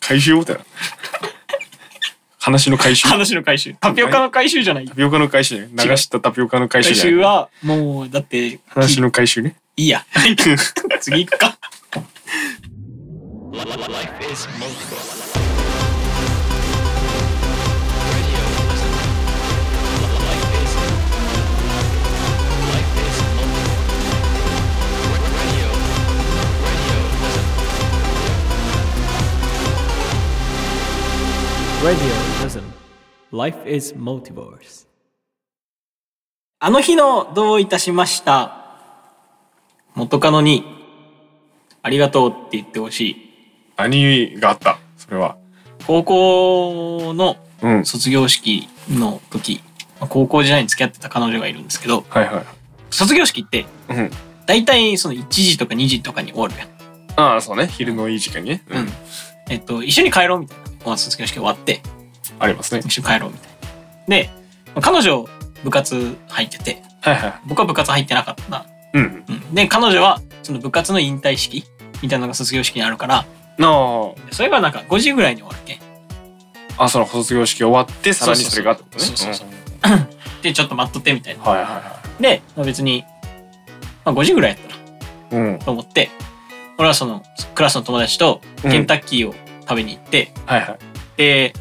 [0.00, 0.60] 回収もってな。
[2.38, 3.08] 話の回収？
[3.08, 3.74] 話の回収。
[3.80, 4.94] タピオカの回収じゃないタ。
[4.94, 5.68] ピオカの回収ね。
[5.72, 9.56] 流したタピオカの回収回じゃない収は、もう、だって、話の回収ね。
[9.76, 10.06] いいや。
[11.00, 11.58] 次行くか。
[31.82, 32.62] Radio Prism.
[33.32, 34.86] Life is multiverse.
[36.60, 38.63] あの日のどういたしました。
[39.94, 40.64] 元カノに、
[41.82, 43.16] ありがとうって言ってほしい。
[43.76, 44.78] 何があった？
[44.96, 45.36] それは。
[45.86, 47.84] 高校のうん。
[47.84, 49.60] 卒業式の時、
[50.00, 52.44] まあ高校時代に付き合ってた彼女がいるんですけど、はいはい。
[52.90, 54.10] 卒業式ってうん。
[54.46, 56.68] 大体その1時とか2時とかに終わるやん。
[57.16, 57.66] ああ、そうね。
[57.66, 58.62] 昼のいい時間にね。
[58.68, 58.88] うん。
[59.48, 60.64] えっと、一緒に帰ろうみたいな。
[60.86, 61.80] まあ卒業式終わって、
[62.38, 62.80] ありますね。
[62.84, 63.50] 一緒に帰ろうみたい
[64.08, 64.16] な。
[64.16, 64.30] で、
[64.66, 65.26] まあ彼女
[65.62, 67.34] 部活入ってて、はいはい。
[67.46, 68.66] 僕は部活入ってなかったな。
[68.94, 69.24] うん。
[69.28, 69.54] うん。
[69.54, 71.64] で、彼女はその部活の引退式
[72.02, 73.26] みたいなのが卒業式にあるから、
[73.58, 74.14] なあ。
[74.32, 75.74] それがなんか5時ぐらいに終わるけ？
[75.74, 75.78] ん。
[76.78, 79.04] あ、その卒業式終わって、さらにそれがってことね。
[79.04, 79.54] そうそうそううん
[80.42, 81.44] で、ちょっと待っとってみたいな。
[81.44, 83.04] はいはいはで、まあ、別に、
[84.04, 85.44] まあ5時ぐらいやったらい。
[85.44, 85.58] うん。
[85.58, 86.10] と思って、
[86.78, 87.22] 俺はその
[87.54, 90.78] クラスの友達とうんケンタッキーを食べに行って、はいはい。
[91.16, 91.54] で、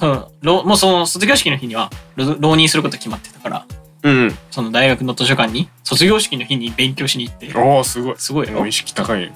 [0.00, 3.66] うん、ろもうその卒業式の日にはろ浪人すること決まってたから、
[4.04, 4.38] うん。
[4.50, 8.14] その大学の図書館に卒業式の日に勉強しに行って、おお、すごい。
[8.18, 9.32] すごいやろ意識高い。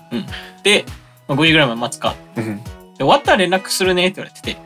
[0.63, 0.85] で、
[1.27, 2.15] まあ、5時ぐらいまで待つか。
[2.37, 2.63] うん。
[2.63, 2.63] で
[2.99, 4.57] 終わったら連絡するねって言われてて、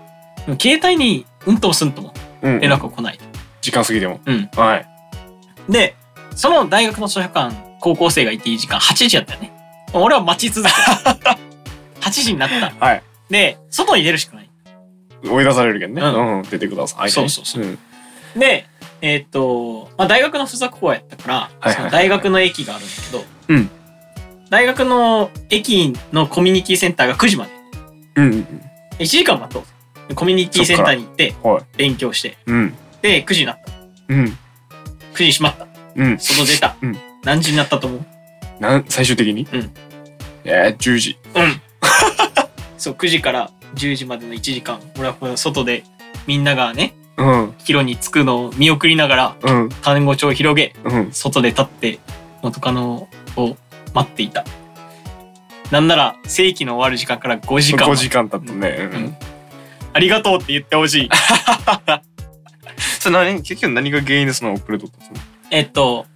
[0.47, 2.13] でも携帯にうんともすんとも
[2.43, 2.61] うん。
[2.61, 3.19] 連絡が来ない。
[3.61, 4.21] 時間過ぎても。
[4.27, 4.51] うん。
[4.57, 4.87] はい。
[5.73, 5.95] で、
[6.35, 9.53] その大学の図書館、高校生がいていい時間8時やったよね。
[9.93, 10.73] 俺は待ち続け
[11.15, 11.39] た。
[12.01, 12.73] 8時になった。
[12.85, 13.03] はい。
[13.31, 14.51] で、外に出るしかない。
[15.25, 16.03] 追い出されるけどね。
[16.03, 16.43] うんうん。
[16.43, 17.11] 出てください。
[17.11, 17.79] そうそうそううん。
[18.41, 18.67] で、
[19.03, 23.71] えーっと、まあ、大学の付属校やったから、大学の駅があるんだけど、うん
[24.49, 27.51] 大学の駅のコミュニティセンターが9時まで。
[28.17, 28.47] うん。
[28.99, 30.09] 1時間待とう。
[30.09, 31.65] でコミュニティセンターに行って、はい。
[31.79, 32.37] 勉強して。
[32.45, 32.75] うん。
[33.01, 33.73] で、9時になった。
[34.09, 34.25] うん。
[34.25, 35.67] 9時に閉まった。
[35.97, 36.19] うん。
[36.19, 36.77] 外出た。
[36.83, 38.05] うん何時になったと思う？
[38.61, 39.49] なん、最終的に？
[39.51, 39.71] うん。
[40.45, 41.19] えー、10時。
[41.35, 41.61] うん。
[42.77, 45.83] そう、9時から10時までの1時間、俺はこの外で
[46.27, 47.55] みんながね、うん。
[47.65, 49.69] 帰路に着くのを見送りながら、うん。
[49.83, 51.13] 単語帳を広げ、うん。
[51.13, 51.99] 外で立って
[52.43, 53.57] 元カノを
[53.95, 54.45] 待っていた。
[55.71, 58.69] なんなら正規の終わる時間から5時間5時間経ったね。
[58.93, 59.17] ううんん。
[59.95, 61.11] ありがとうって言ってほしい。
[62.99, 65.21] それ何結局何が原因でその遅れとったの？
[65.51, 66.07] えっと、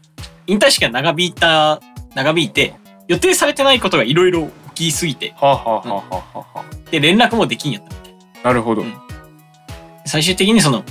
[0.46, 1.80] 引退式が長引いた、
[2.14, 2.74] 長引いて、
[3.08, 8.14] 予定されてないことがいろいろ起きすぎて、はあ、はあはあはあはあはで、連絡もできんやったみたい。
[8.44, 8.82] あ、なるほど。
[8.82, 9.05] うん
[10.06, 10.84] 最終的にその、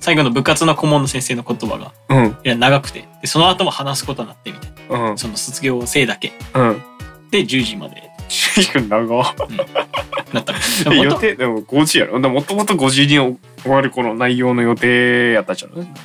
[0.00, 2.38] 最後の部活の顧問の先生の言葉が、うん。
[2.44, 5.10] いや、長くて、で、その後も話すことになってみたいな。
[5.10, 5.18] うん。
[5.18, 6.32] その卒業生だけ。
[6.54, 6.82] うん。
[7.30, 8.10] で、10時まで
[8.88, 9.22] 長
[10.32, 10.54] なった。
[10.94, 12.18] 予元定でも5時やろ？
[12.18, 13.18] もともと5時に
[13.62, 15.96] 終わるこの内容の予定やったじゃん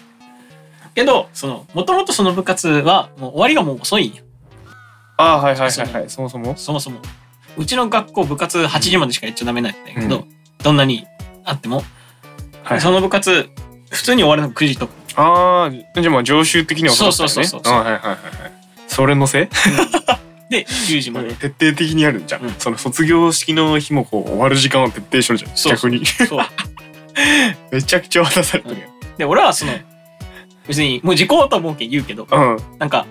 [0.94, 4.22] けど、その、もともとその部活は、もう終わりがもう遅いんや。
[5.18, 6.56] ああはいはいはいはいそもそも？
[6.58, 7.00] そもそも。
[7.58, 10.26] うちの学校部活8時までしかやっちゃダメなんやけど、う
[10.64, 11.06] どんなに
[11.44, 11.84] あっても、
[12.64, 12.82] はい。
[12.82, 13.50] その部活、
[13.90, 14.94] 普通に終わるのが9時とか。
[15.16, 17.62] ああじゃあまあ常習的にはそうそうそうそう。
[17.66, 18.18] あはいはいはいはい
[18.88, 19.48] それのせい？
[20.50, 21.34] で、10時まで。
[21.36, 22.54] 徹底的にやるんじゃん、うん。
[22.58, 25.76] その卒業式の日もこう終わる時間を徹底しとるじゃん。
[25.76, 26.06] 逆に。
[26.06, 26.46] そう。
[27.72, 29.72] めちゃくちゃ渡されてるで、俺はその、
[30.68, 32.58] 別に、もう時効と思うけん言うけど、やん。
[32.80, 33.06] なんか、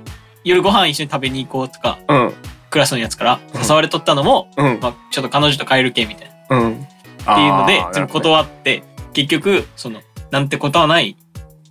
[0.45, 2.27] 夜ご飯一緒に食べに行こうとか、うん。
[2.27, 2.35] うん
[2.71, 4.79] クラスのやつから誘われとったのも、うん。
[4.81, 6.57] まあ、ちょっと彼女と帰るけんみたいな。
[6.57, 6.73] うん。
[6.75, 11.16] っていうのでその断って、結局、その、なんてことはない、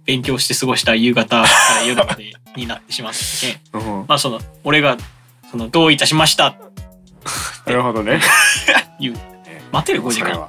[0.05, 1.47] 勉強して過ごした夕方か
[1.81, 3.19] ら夜までになってしまった
[3.71, 4.05] けん、 うん。
[4.07, 4.97] まあその、俺が、
[5.51, 6.55] その、どういたしました？
[7.65, 8.19] なるほどね。
[8.99, 9.15] 言う。
[9.71, 10.47] 待てる5時間。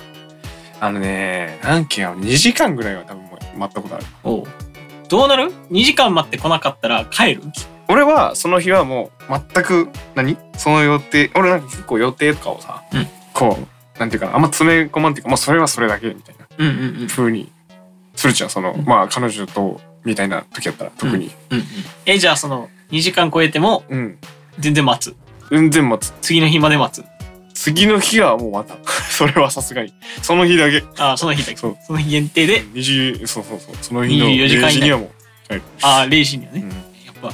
[0.82, 4.04] あのね何件や2時間ぐらいは多分もう待ったことある。
[4.24, 4.46] おう。
[5.10, 7.42] どうなる ?2 時間待ってこなかったら帰る？
[7.88, 10.38] 俺はその日はもう全く何？
[10.56, 11.30] その予定？
[11.34, 13.06] 俺なんか結構予定とかをさ、うん。
[13.34, 13.58] こ
[13.96, 16.46] うなんていうかなあんま詰め込まんっていうかまあそれはそれだけみたいな。
[17.08, 17.50] 風に
[18.14, 18.84] するじゃんその、うん。
[18.84, 21.30] まあ彼女とみたいな時やったら特に。
[21.50, 21.64] うんうん。
[22.06, 24.18] え、じゃあその、2時間超えても、うん、
[24.58, 25.16] 全然待つ。
[25.50, 26.12] 全然待つ。
[26.20, 27.04] 次の日まで待つ。
[27.54, 28.76] 次の日はもうまた
[29.10, 29.92] それはさすがに。
[30.22, 30.82] その日だけ。
[30.98, 31.56] ああ、その日だけ。
[31.56, 31.76] そう。
[31.86, 33.74] その日限定で、20そうそうそう。
[33.80, 34.68] その日の24時間以内。
[34.68, 35.10] 0時にはもう、
[35.82, 36.60] ああ、0時にはね。
[36.60, 36.68] うん。
[36.70, 36.76] や
[37.12, 37.32] っぱ、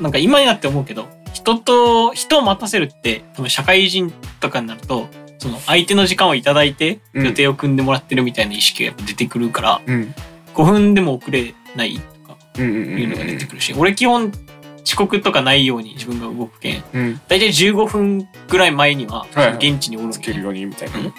[0.00, 7.26] なんか今になって思うけど、人と、人を待たせるって、多分社会人とかになると、その相手の時間をいただいてうん。
[7.26, 10.14] 予定を組んでもらってるみたいな意識が出てくるから、うん。
[10.54, 12.62] 5分でも遅れないとかい
[13.04, 14.32] うのが出てくるし、俺基本
[14.84, 17.20] 遅刻とかないように自分が動くけん、うん。
[17.28, 19.26] 大体15分ぐらい前には
[19.58, 20.32] 現地におるんけ。
[20.32, 21.04] るようにみたいな、うん。
[21.06, 21.12] は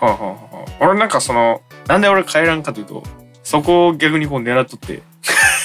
[0.00, 3.02] あ、はあはあ、俺なんかそのなんで俺帰らんかというと
[3.42, 5.02] そこを逆にこう狙っとって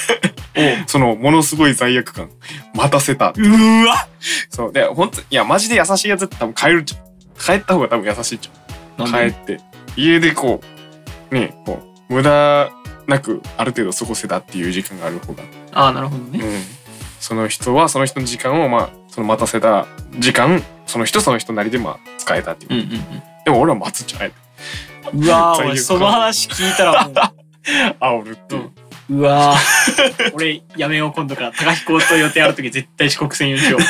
[0.86, 2.30] そのものすごい罪悪感
[2.74, 3.32] 待たせたう。
[3.32, 4.08] ーわ
[4.48, 4.72] そう。
[4.72, 9.10] で本当いやマジで優しいやつって多分帰るじゃん帰った方が多分優しいじゃん。
[9.10, 9.32] なんで？
[9.32, 9.60] 帰って。
[9.96, 10.60] 家でこ
[11.30, 12.70] うねこう無駄
[13.06, 16.40] なくある程度過ごせたっていう時間がある方が、ああ、なるほどね。
[16.40, 16.60] うん、
[17.20, 19.86] その人はその人の時間をまあその待たせた
[20.18, 24.32] 時間その人その人なりでまあ使えたっていう、うんうんでも俺は待つんじゃない。
[25.12, 25.24] うん。
[25.24, 27.14] うわー罪悪感俺その話聞いたらもう、
[28.00, 28.70] 煽るっていう、
[29.10, 30.34] うわー。
[30.34, 31.52] 俺やめよう今度から。
[31.52, 33.80] 高彦と予定ある時絶対遅刻せんようにしよう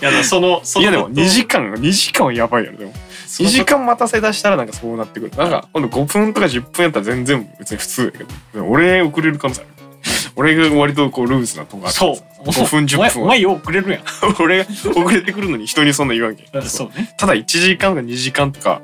[0.00, 2.92] いやだそのそのいやでも2時間2時間はやばいよねでも。
[3.28, 5.32] 2時間待たせ出したらなんかそうなってくる。
[5.36, 8.66] なんか今度5分とか10分やったら全然別に普通やけど。
[8.66, 9.70] 俺遅れる可能性ある。
[10.34, 11.92] 俺が割とこうルーズなとこある。
[11.92, 12.14] そう。
[12.44, 13.24] 5分10お前分は。
[13.24, 14.02] お前よう遅れるやん。
[14.40, 16.62] 俺が遅れてくるのに人にそんな言わんけん。
[16.62, 17.14] そうね。
[17.18, 18.80] ただ1時間とか2時間とか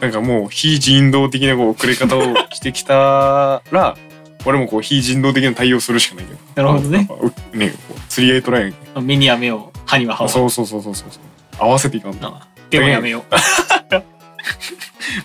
[0.00, 3.96] なんかもう非人道的なこう遅れ方をしてきたら
[4.44, 6.38] 俺もこう非人道的な対応するしかないけど。
[6.56, 7.08] なるほどね。
[7.52, 11.22] ねこう釣り合い取らんやんけん目にやめよう歯には歯をそうそうそうそうそうそう。
[11.58, 13.22] 合わせていかんとあでもやめよう。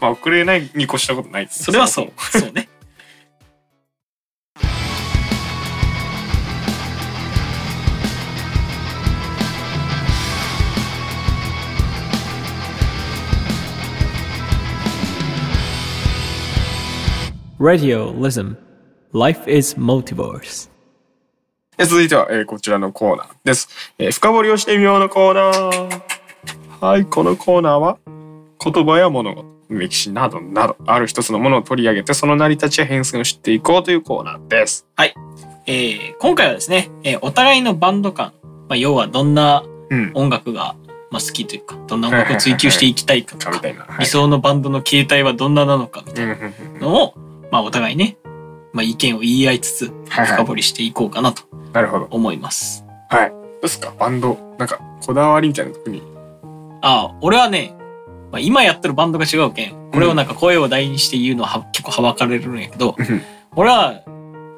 [0.01, 2.11] まあ遅れないに越したことないですそれはそう。
[2.31, 2.69] そうね。
[17.59, 18.55] Radio Lism.
[19.11, 20.69] Life is Multiverse.
[21.81, 26.01] え続いては、えーこちらのコーナーです、えー深掘りをしてみようのコーナー。
[26.81, 27.97] はいこのコーナーは
[28.63, 34.85] 言葉や物事歴史などなどある一つのものを取り上げてその成り立ちや変遷を知っていこうというコーナーです。
[34.97, 38.33] えー今回はですね、えーお互いのバンド感、
[38.67, 40.11] まあ、要はどんなうん。
[40.13, 40.75] 音楽が、
[41.09, 43.99] まあ、好きというかどんな音楽を追求していきたいかとかかみたいな、はい。
[44.01, 46.35] 理想のバンドの形態はどんななのかみたいな
[46.79, 47.13] のを、
[47.51, 48.17] まあ、お互いね、
[48.73, 50.27] まあ、意見を言い合いつつはいはい。
[50.27, 51.43] 深掘りしていこうかなと
[52.11, 52.85] 思います。
[53.09, 53.29] はい。
[53.29, 53.93] どうですか？
[53.99, 54.37] バンド。
[54.57, 56.01] なんかこだわりみたいな特に。
[56.81, 57.73] ああ俺はね、
[58.31, 63.21] まあ、今やってるバンドが違うけんこれをなんか声を大にして言うのは結構はばかれるんやけど、うん。
[63.55, 64.01] 俺は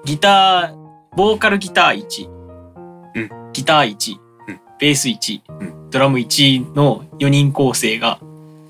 [0.06, 2.30] ギターボーカルギター1、
[3.16, 3.30] うん。
[3.54, 4.16] ギター1、
[4.50, 4.60] うん。
[4.80, 8.20] ベース1、うドラム1の4人構成が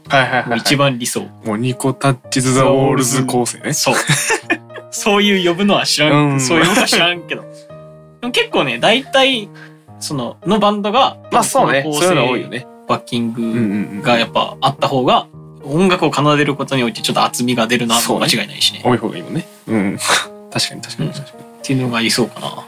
[0.07, 0.47] はいはい。
[0.49, 3.73] もう一番理想、もうニコタッチズ・ザ・ウォールズ構成ね。
[3.73, 3.95] そう
[4.91, 6.39] そういう呼ぶのは知らん、うん。
[6.39, 7.43] そういうことは知らんけど。
[8.21, 9.49] でも結構ね大体
[9.99, 11.83] そののバンドがまあそうね。
[11.83, 12.67] 構そういうの多いよね。
[12.87, 13.59] バッキング、うんうんう
[13.99, 14.01] ん。
[14.01, 15.27] がやっぱあった方が
[15.63, 18.81] 音楽を奏でることにおいてちょっと厚みが出るな間違いないしね。
[18.83, 19.47] 多い方がいいもんね。
[19.67, 19.97] うん。
[20.51, 21.09] 確かに確かに。
[21.09, 22.65] 確かに、っていうのがありそうかな。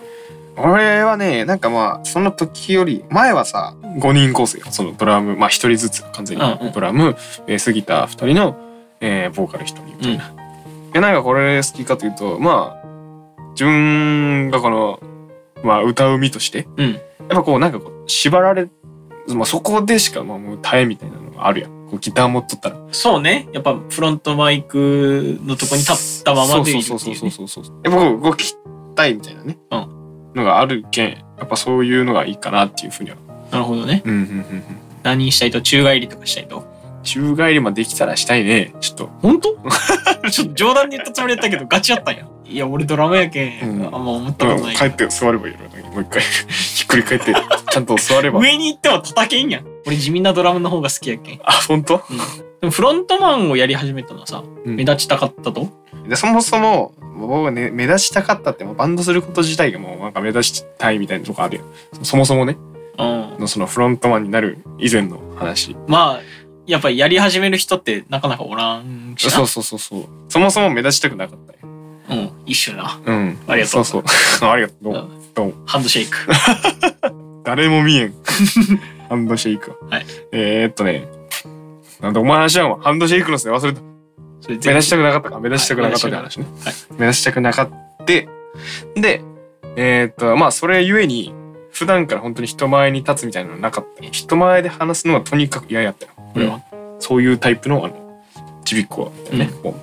[0.55, 4.65] 俺はねなんかまあその時より前はさ5人構成よ。
[4.69, 6.71] そのドラムまあ1人ずつ完全にうんうん。
[6.71, 8.55] ドラム、ベースギター2人の、
[9.01, 10.42] えーボーカル1人みたいな。
[10.93, 12.88] でなんかこれ好きかというとまあ
[13.51, 14.99] 自分がこの、
[15.63, 16.91] まあ、歌う身としてうん。
[16.93, 18.69] やっぱこうなんかこう縛られ、
[19.27, 21.71] まあ、そこでしかまあもう歌えみたいなのがあるやん。
[21.89, 22.77] こうギター持っとったら。
[22.91, 23.47] そうね。
[23.53, 27.75] やっぱフロントマイクのとこに立ったままでいるってそうそういうねそうそうそう。
[27.84, 28.56] やっぱこう動き
[28.95, 33.17] たいみたいなね、うのがあるけんやっぱそういうのがいいかなっていうふうには。
[33.51, 34.01] なるほどね。
[34.06, 34.63] うんうんうんうん。
[35.03, 35.62] 何したいと？
[35.62, 36.65] 宙返りとかしたいと？
[37.03, 38.73] 宙返りもできたらしたいね。
[38.79, 39.09] ちょっと。
[39.21, 39.57] 本当？
[40.31, 42.27] ちょっと冗談で言ったつもりやったけどガチやったんや。
[42.45, 43.85] いや俺ドラムやけん、うん。
[43.85, 46.21] あんま思ったことない帰って座ればいいのもう一回。
[46.49, 47.33] ひっくり返って
[47.71, 48.39] ちゃんと座れば。
[48.39, 49.65] 上に行っても叩けんやん。
[49.85, 51.39] 俺地味なドラムの方が好きやけん。
[51.43, 52.01] あ本当？
[52.61, 54.75] でもフロントマンをやり始めたのはさ、うん。
[54.75, 55.67] 目立ちたかったと？
[56.07, 61.63] でそもそも僕はね目立ちたかったってもうバンドすること自体がもうなんか目立ちたいみたいなとこあるよ
[62.01, 62.57] そもそもね。
[62.97, 63.35] うん。
[63.39, 65.75] のそのフロントマンになる以前の話。
[65.87, 66.21] まあ
[66.65, 69.32] やっぱりやり始める人ってなかなかおらんしな。
[69.32, 70.06] そうそうそうそう。
[70.30, 71.60] そもそも目立ちたくなかったよ
[72.10, 72.99] うん一緒な。
[73.06, 73.39] うん。
[73.47, 73.86] ありがとう。
[73.86, 74.47] そうそう。
[74.49, 74.84] ありがとう。
[74.84, 75.34] どうもうん。
[75.34, 75.54] どうも。
[75.65, 76.17] ハンドシェイク。
[77.43, 78.13] 誰も見えん。
[79.10, 79.71] ハンドシェイク。
[79.71, 80.06] ははい。
[80.32, 81.08] えー、っとね。
[82.02, 83.82] なんでお前話はハンドシェイクのせい忘れた。
[84.49, 85.39] 目立ちたくなかったか。
[85.39, 86.73] 目立ちたくなかったって話ね、はい。
[86.97, 88.28] 目立ちたくなかったで
[89.76, 91.34] えーっとまあそれゆえに
[91.73, 96.12] 普段から本当に人前に立つみたいなのなかった人前で話すのはとにかく嫌やったよ。
[96.36, 96.62] 俺は、
[96.99, 98.23] そういうタイプのあの
[98.63, 99.75] ちびっ子だよね、こ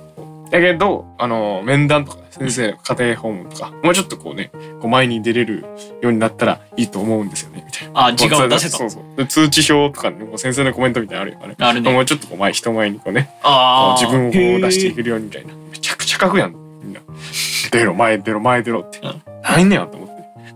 [0.47, 0.51] う。
[0.51, 5.61] だけどあの面談とかね先生の家庭訪問とかもうちょっとこうねこう前に出れる
[6.01, 8.07] ようになったらいいと思うんですよねみたいな。
[8.07, 8.77] あ時間を出せと。
[8.77, 9.03] そうそう。
[9.17, 11.55] で通知表とかねもう先生のコメントみたいなのあるよね。
[11.59, 11.93] あるね。
[11.93, 15.53] もうちょっとこう前人前にこうねああ自分をこう出していくけるようにみたいな。
[15.53, 16.55] めちゃくちゃ書くやん。
[16.83, 16.99] みんな。
[17.71, 18.99] 出ろ前出ろ前出ろって。
[18.99, 19.21] うん。
[19.43, 20.10] 何ねやと思って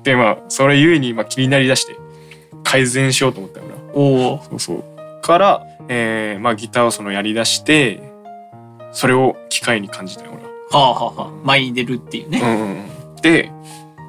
[0.06, 1.98] でまあそれゆえにまあ気になりだして
[2.64, 3.82] 改善しようと思ったよ俺は。
[3.94, 5.22] おおそうそう。
[5.22, 8.02] から、えーまあギターをそのやりだして
[8.92, 10.50] それを機会に感じたよ俺は。
[10.72, 11.32] はあはあはあ。
[11.44, 13.16] 前に出るっていうね、うんうんうん。
[13.22, 13.52] で、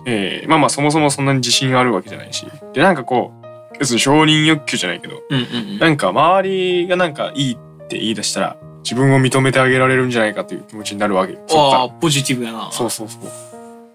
[0.06, 2.46] えーまあまあそもそもそんなに自信があるわけじゃないし。
[2.74, 3.32] でなんかこ
[3.74, 5.78] う別に承認欲求じゃないけどうんうんうん。
[5.78, 11.40] なんか周りがなんかいいって言い出したら自分を認めてあげられるんじゃないかという気持ちになるわけよ。
[11.46, 11.76] そっか。
[11.76, 12.70] らああポジティブやな。
[12.70, 13.22] そうそうそう。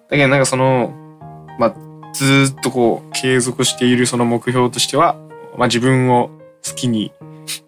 [0.10, 0.94] だけどなんかその、
[1.58, 1.76] まあ、
[2.13, 5.15] ずーっとこう継続しているその目標としては、
[5.58, 6.30] まあ自分を
[6.65, 7.12] 好きに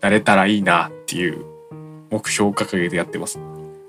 [0.01, 1.45] なれたらいいなっていう
[2.09, 3.39] 目標を掲げてやってます。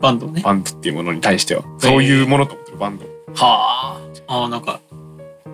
[0.00, 1.64] バンドねバンドっていうものに対しては。
[1.78, 3.04] そういうものと思ってるバンド。
[3.34, 4.00] はあ。
[4.26, 4.80] ああ、なんか、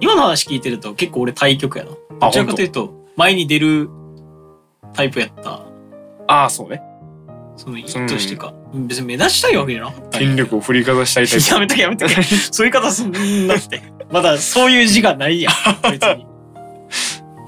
[0.00, 1.90] 今の話聞いてると結構俺対極やな。
[2.20, 3.90] どちらかというと、前に出る
[4.92, 5.62] タイプやった。
[6.26, 6.82] ああ、そうね。
[7.56, 8.54] その意図してか。
[8.72, 11.44] 別に目立ちたいわけじゃなかったんや権力を振りかざしたいタイプ。
[11.52, 12.22] やめとけやめとけ。
[12.22, 13.82] そういう方すんなって。
[14.11, 15.55] まだそういう字がないやん。
[15.90, 16.27] 別に。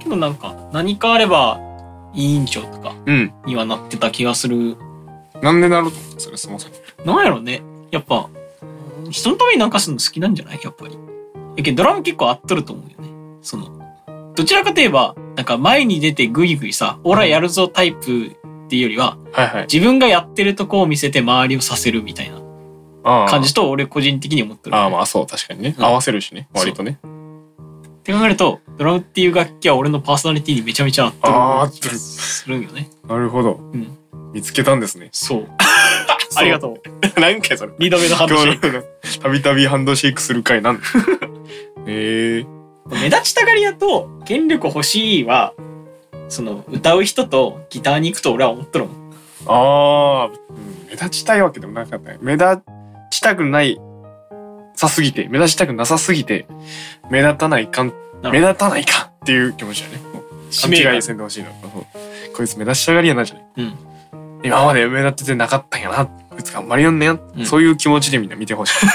[0.03, 1.61] けどなんか、何かあれば、
[2.15, 3.33] 委員長とかうん。
[3.47, 4.77] にはなってた気がする。
[5.41, 6.75] なんでなると思うそれ、そもそも。
[7.17, 7.63] なんやろね。
[7.91, 8.29] やっぱ、
[9.11, 10.61] 人のためになんかするの好きなんじゃない？
[10.63, 10.97] やっぱり。
[11.57, 13.13] やけどドラム結構合っとると思うよね。
[13.43, 13.69] その、
[14.35, 18.31] どちらかといえば、なんか前に出てグイグイさ、オラやるぞタイプっ
[18.69, 19.63] ていうよりは、はいはい。
[19.73, 22.41] 自分がやってるとこを見せて周りをさせるみたいな
[23.03, 24.77] 感じと俺個人的に思ってる。
[24.77, 25.75] ああ、まあそう、確かにね。
[25.79, 26.99] うん合わせるしね、割とね。
[27.03, 32.91] って考えると、ドラムっていう楽器は俺のパーソナリティにめちゃめちゃ合ってるするんよね。
[33.09, 33.53] なるほど。
[33.53, 33.99] ん
[34.33, 35.09] 見つけたんですね。
[35.13, 35.49] そう。
[36.35, 36.81] ありがとう。
[37.21, 37.73] 何回それ。
[37.79, 38.85] 二度目のハンドシェイク。
[39.23, 40.83] たびたびハンドシェイクする回なんだ。
[41.87, 45.53] ええ目立ちたがり屋と権力欲しいは、
[46.29, 49.13] その歌う人とギターに行くと俺は思っとるもん。
[49.47, 52.19] ああ、うん目立ちたいわけでもなかったね。
[52.21, 52.59] 目立
[53.17, 53.81] ちたくない
[54.75, 56.47] さすぎて、目立ちたくなさすぎて、
[57.11, 59.99] 目立たないかん、目立たないかっていう気持ちだね。
[60.03, 61.51] 勘使命感違いせんでほしいの。
[62.35, 63.45] こいつ目立ちたがりやなじゃない。
[63.59, 63.75] うん
[64.45, 66.07] 今まで目立っててなかったんやな。
[66.07, 68.87] こいつ頑張りよんねや、うんそういう気持ちでみんな見てほしい。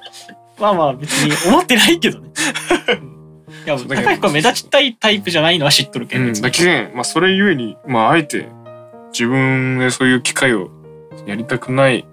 [0.58, 2.30] まあまあ別に思ってないけどね。
[2.88, 3.14] う ん
[3.66, 8.48] いや、高彦は目立ちたいタイプじゃないのは知っとるけど、うん、だけん、まあそれゆえに、まああえて
[9.12, 10.70] 自分でそういう機会を
[11.26, 12.06] やりたくない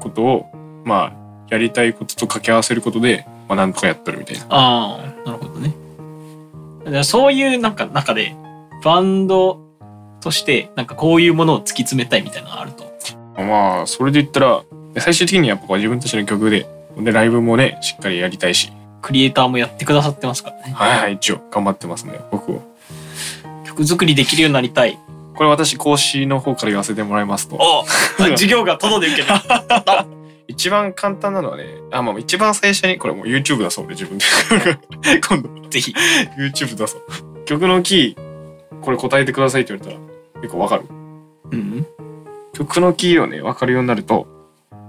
[0.00, 0.46] ことを、
[0.88, 1.12] まあ
[1.50, 4.46] やりたいことと掛け合わせることで、まあなんとかやっとるみたいな。
[4.48, 5.74] ああ、なるほどね。
[6.84, 8.34] だからそういうなんか中で、
[8.82, 9.60] バンド
[10.20, 12.88] として、なんかこういうものを突き詰めたいみたいなのがあると。
[13.36, 14.62] まあそれで言ったら、
[14.96, 16.66] 最終的にやっぱ自分たちの曲で、
[16.98, 18.72] でライブもね、しっかりやりたいし、
[19.02, 20.72] クリエイターもやってくださってますからね。
[20.72, 22.62] はいはい、一応頑張ってますね、僕を。
[23.64, 24.98] 曲作りできるようになりたい。
[25.36, 27.84] これ私講師の方から言わせてもらいますと、お
[28.16, 29.28] 授業がただで受ける。
[30.48, 34.24] 一番簡単なのはね、あ、まあ一番最初に、これもう YouTube だそうで自分で。
[35.28, 35.94] 今度ぜひ。
[36.38, 37.44] YouTube 出そう。
[37.44, 40.84] 曲のキー、これ答えてくださいって言われたら、結構わかる。
[41.52, 41.86] うん。
[42.54, 44.26] 曲のキーをね、わかるようになると、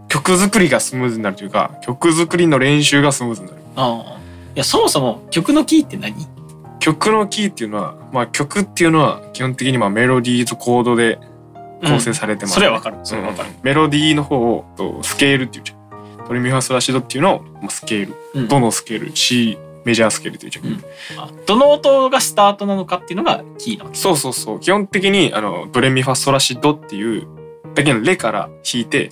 [0.08, 3.60] 曲作りがスムーズになるというか、曲作りの練習がスムーズになる。
[3.76, 4.20] ああ。
[4.56, 6.16] いや、そもそも曲のキーって何？
[6.80, 11.20] 曲のキーっていうのは、まあ曲っていうのは基本的にまあメロディーとコードで
[11.82, 12.98] 構成されてます、それはわかる。
[13.04, 13.50] それはわかる。
[13.50, 16.28] うんメロディーの方をとスケールっていうじゃん。
[16.28, 18.16] ドレミファソラシドっていうのをまあスケール。
[18.36, 20.66] うんどのスケール ?C メジャースケールっていうじゃん。
[20.66, 20.84] うん
[21.18, 23.98] あどの音がスタートなのかっていうのがキーなわけ。
[23.98, 24.60] そうそうそう。
[24.60, 27.28] 基本的にあのドレミファソラシドっていう
[27.76, 29.12] だけのレから弾いて、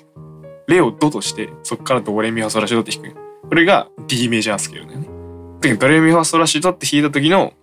[0.68, 3.16] レをドとして、そこからドレミファソラシドって弾く。
[3.48, 5.08] これが D メジャースケールだよね。
[5.76, 7.54] ドレミファソラシドって弾いた時の、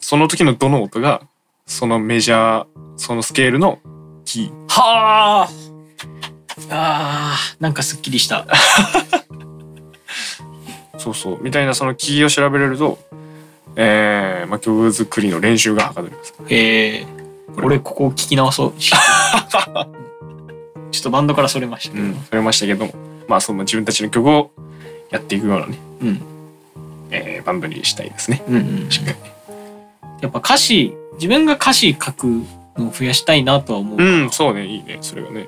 [0.00, 1.22] その時のドの音が、
[1.66, 3.80] そのメジャー、そのスケールの
[4.28, 4.50] キー。
[4.68, 5.48] はあ。
[6.70, 8.46] ああ、なんかすっきりした。
[10.98, 11.42] そうそう。
[11.42, 12.98] みたいなそのキーを調べれると、
[13.76, 16.34] えー、まあ、曲作りの練習がはかどります。
[16.50, 17.06] ええ
[17.56, 18.72] 俺ここを聞き直そう。
[18.78, 18.98] ちょ
[21.00, 22.04] っとバンドからそれましたけど。
[22.04, 22.22] うん。
[22.28, 22.92] それましたけども、
[23.28, 24.50] まあ、その自分たちの曲を
[25.10, 26.22] やっていくようなね、うん。
[27.10, 28.42] えー、バンドにしたいですね。
[28.46, 28.90] うんうん。
[28.90, 29.32] しっかりね。
[30.20, 32.42] やっぱ歌詞、自分が歌詞書く
[32.78, 33.98] のを増やしたいなとは思う。
[33.98, 35.46] うん、そうね、いいね、それがね。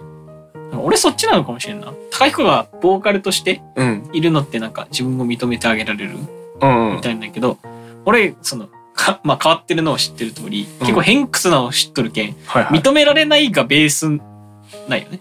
[0.82, 1.92] 俺そっちなのかもしれんな。
[2.10, 4.08] 高彦がボーカルとしてうん。
[4.12, 6.10] いるのってなんか自分を認めてあげられる
[6.60, 7.58] うん、みたいなんだけど、
[8.04, 12.80] 俺、その、か まあ変わってるのを知ってる通り、結構偏屈なのを知っとるけん、はいはい。
[12.80, 14.08] 認められないがベース
[14.88, 15.20] ないよね。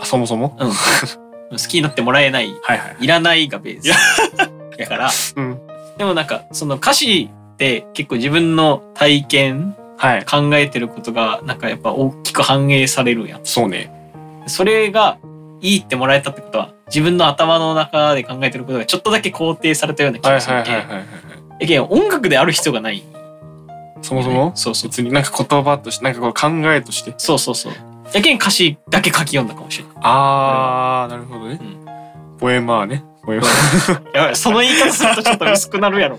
[0.00, 0.56] あそもそも？
[0.58, 0.70] うん。
[1.50, 2.96] 好きになってもらえない、はいはい。
[3.00, 3.88] いらないがベース。
[4.76, 5.58] だから、うん。
[5.96, 10.24] でもなんか、その歌詞って結構自分の体験、はい。
[10.24, 13.40] 考えてることが、なんかやっぱ大きく反映されるやん。
[13.44, 13.90] そうね。
[14.46, 15.18] それが
[15.60, 21.82] いいってもらえたってことは、自分の頭の中で考えてることがちょっとだけ肯定されたような気はいがするけん。
[21.84, 23.02] 音楽である必要がない。
[24.02, 24.90] そもそもそうそう。
[24.90, 27.14] 別になんか言葉として、なんかこう考えとして。
[27.16, 27.72] そうそうそう。
[28.12, 29.94] やけん歌詞だけ書き読んだかもしれない。
[30.02, 32.38] あー、なるほどねうん。
[32.38, 33.04] ポエマーね。
[33.24, 34.16] ポエマー。
[34.16, 36.18] やばい、その言い方するとちょっと薄くなるやろ。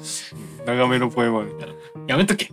[0.65, 1.65] 長めのポエマーね。
[2.07, 2.49] やめとけ。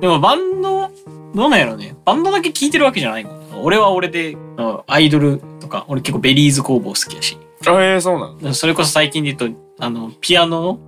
[0.00, 0.90] でもバンド、
[1.34, 1.96] どうなんやろね。
[2.04, 3.62] バンドだけ聴いてるわけじゃないもん。
[3.62, 7.36] 俺は俺で、あアイドルとか、俺結構 Berryz工房好きやし。
[7.66, 10.78] あえー、そうなのそれこそ最近で言うと、あの、ピアノの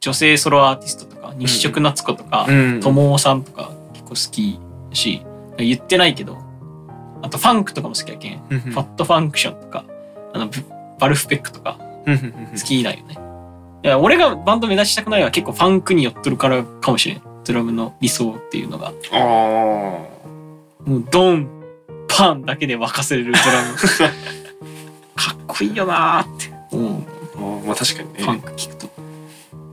[0.00, 4.58] 女性ソロアーティストとか、日食なつことか、んともおさんとか結構好き
[4.90, 5.22] だし、
[5.58, 6.38] 言ってないけど、
[7.22, 8.38] あとファンクとかも好きやけん。
[8.48, 9.84] Phat Phunktion とか、
[10.32, 13.18] あの、 Vulfpeck とか好好きだよね。
[13.84, 18.92] いや俺がバンド目指したくないのは結構ファンクに寄っとるからかもしれんドラムの理想っていうのが。
[19.12, 19.18] あ
[20.84, 21.48] もうドン
[22.08, 23.76] パンだけで沸かせれるドラム。
[25.14, 26.52] かっこいいよなーって。
[26.70, 27.02] 思う
[27.36, 28.90] あまあ確かにファンねク聞くと。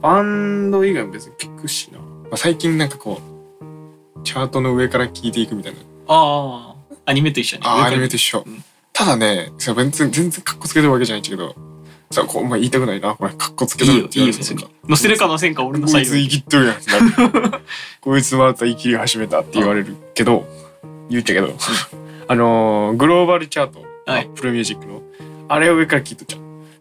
[0.01, 5.79] バンド以外も別に聞くしな、まあ、最近なんかこうチャートの上から聞いていくみたいな。
[6.07, 7.63] ああアニメと一緒に。
[7.65, 8.63] あアニメと一緒、うん。
[8.93, 11.55] ただねさ全然全然カッコつけてるわけじゃないんだけど
[12.11, 13.15] さこう、まあ、言いたくないな。
[13.15, 14.65] これカッコつけてるって言われて別に。
[14.87, 16.75] 載せるか載せんか俺のこいつ生きっとるやん
[18.01, 20.47] こいつまたイキり始めたって言われるけど
[21.09, 21.57] 言っちゃうけど
[22.27, 24.21] あのーグローバルチャート、はい。
[24.21, 25.03] Apple Music の
[25.47, 26.37] あれを上から聞いとっちゃ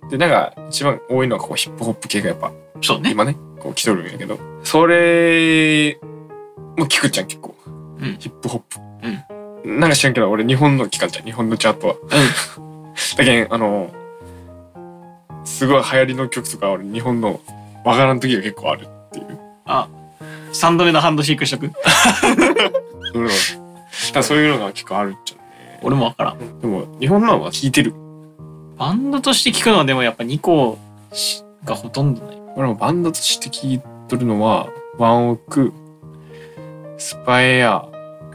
[0.07, 0.11] う。
[0.11, 2.51] でなんか一番多いのはこうヒップホップ系がやっぱ
[2.81, 3.11] そうね。
[3.11, 5.99] 今ねこう来とるんやけどそれ
[6.79, 7.55] も聞くじゃん結構、
[8.01, 8.16] うん。
[8.18, 8.79] ヒップホッ
[9.62, 11.95] プ、なんか知らんけど俺日本の聞かんじゃん日本のチャートは。
[13.18, 13.91] だけんあの
[15.49, 17.40] すごい流行りの曲とか俺日本の
[17.84, 19.38] わからん時が結構あるっていう。
[19.64, 19.88] あ
[20.53, 21.64] 3度目のハンドシェイクしとく？
[23.14, 23.28] うん。
[24.12, 25.80] だそういうのが結構あるっちゃね。
[25.82, 26.61] 俺もわからん。
[26.61, 27.94] でも日本のは聞いてる。
[28.76, 30.78] バンドとして聞くのはでもやっぱ2個
[31.64, 32.38] がほとんどない。
[32.57, 34.68] 俺もバンドとして聞いとるのは
[34.99, 35.72] ワンオク
[36.96, 37.88] スパエア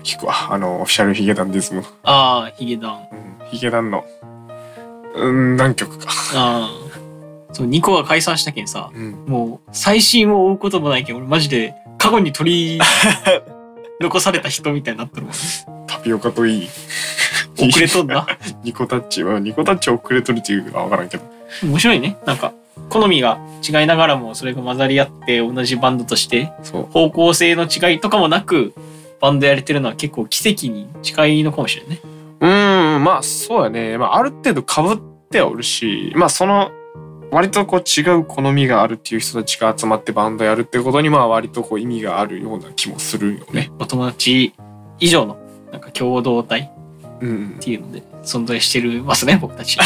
[0.03, 0.53] 聞くわ。
[0.53, 1.83] あのオフィシャルヒゲダンディズム。
[2.03, 3.07] ああヒゲダン。
[3.11, 3.47] うん。
[3.49, 4.03] ヒゲダンの
[5.15, 6.07] うん何曲か。
[6.35, 6.82] ああ
[7.53, 9.25] そう2個が解散したけんさうん。
[9.27, 12.81] もう最新を追うこともないけん俺マジで過去に取り
[14.01, 15.33] 残された人みたいになってるもん。
[15.87, 16.69] タピオカといい。
[17.57, 18.27] 遅れとんな。
[18.63, 21.23] ニコタッチはニコタッチ遅れとるっていうかわからんけど。
[21.63, 22.17] 面白いね。
[22.25, 22.53] なんか
[22.89, 26.51] 好みが違いながらもそれが混ざり合って同じバンドとして
[26.91, 28.73] 方向性の違いとかもなく
[29.21, 32.01] バンドやれてるのは結構奇跡に近いのかもしれないね。
[32.41, 34.97] うーんまあそうやね、まあ、ある程度かぶっ
[35.29, 36.71] てはおるしまあその
[37.33, 43.71] 割とこう違う好みがあるっていう人たちが集まってバンドやるってことにまあ割とこう意味があるような気もするよね。
[43.79, 44.53] お友達
[44.99, 45.37] 以上の
[45.71, 46.71] なんか共同体
[47.21, 49.77] うんっていうので存在してるますね僕たち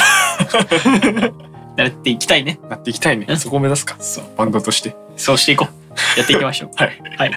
[1.77, 3.33] やっ ていきたいねなっていきたいねう。
[3.33, 3.95] んそこを目指すか。
[3.99, 4.95] そうバンドとして。
[5.15, 7.01] そうしていこうやっていきましょう はい。
[7.17, 7.31] はい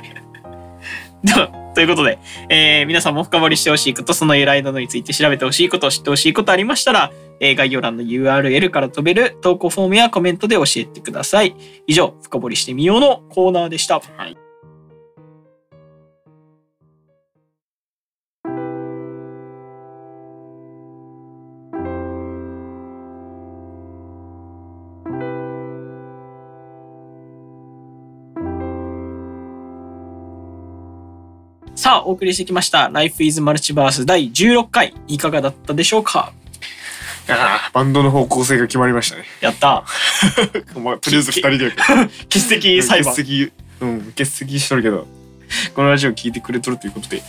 [1.23, 14.37] ではということで、えー皆さんも深掘りしてほしいことその由来などについて調べてほしいこと知ってほしいことありましたら、えー概要欄の URL から飛べる投稿フォームやコメントで教えてください以上深掘りしてみようのコーナーでした、はい
[31.81, 32.91] さあ、お送りしてきました。
[32.91, 34.95] Life is Multiverse 第16回。
[35.09, 36.33] いかがだったでしょうか？
[37.33, 39.25] ああ、バンドの方向性が決まりましたね。
[39.41, 39.85] やった。
[40.79, 41.71] まあ、とりあえず二人で。
[41.71, 43.25] 欠席裁判欠。
[43.25, 45.07] 席、うん、欠席しとるけど、
[45.75, 47.23] このラジオ聞いてくれとるということで、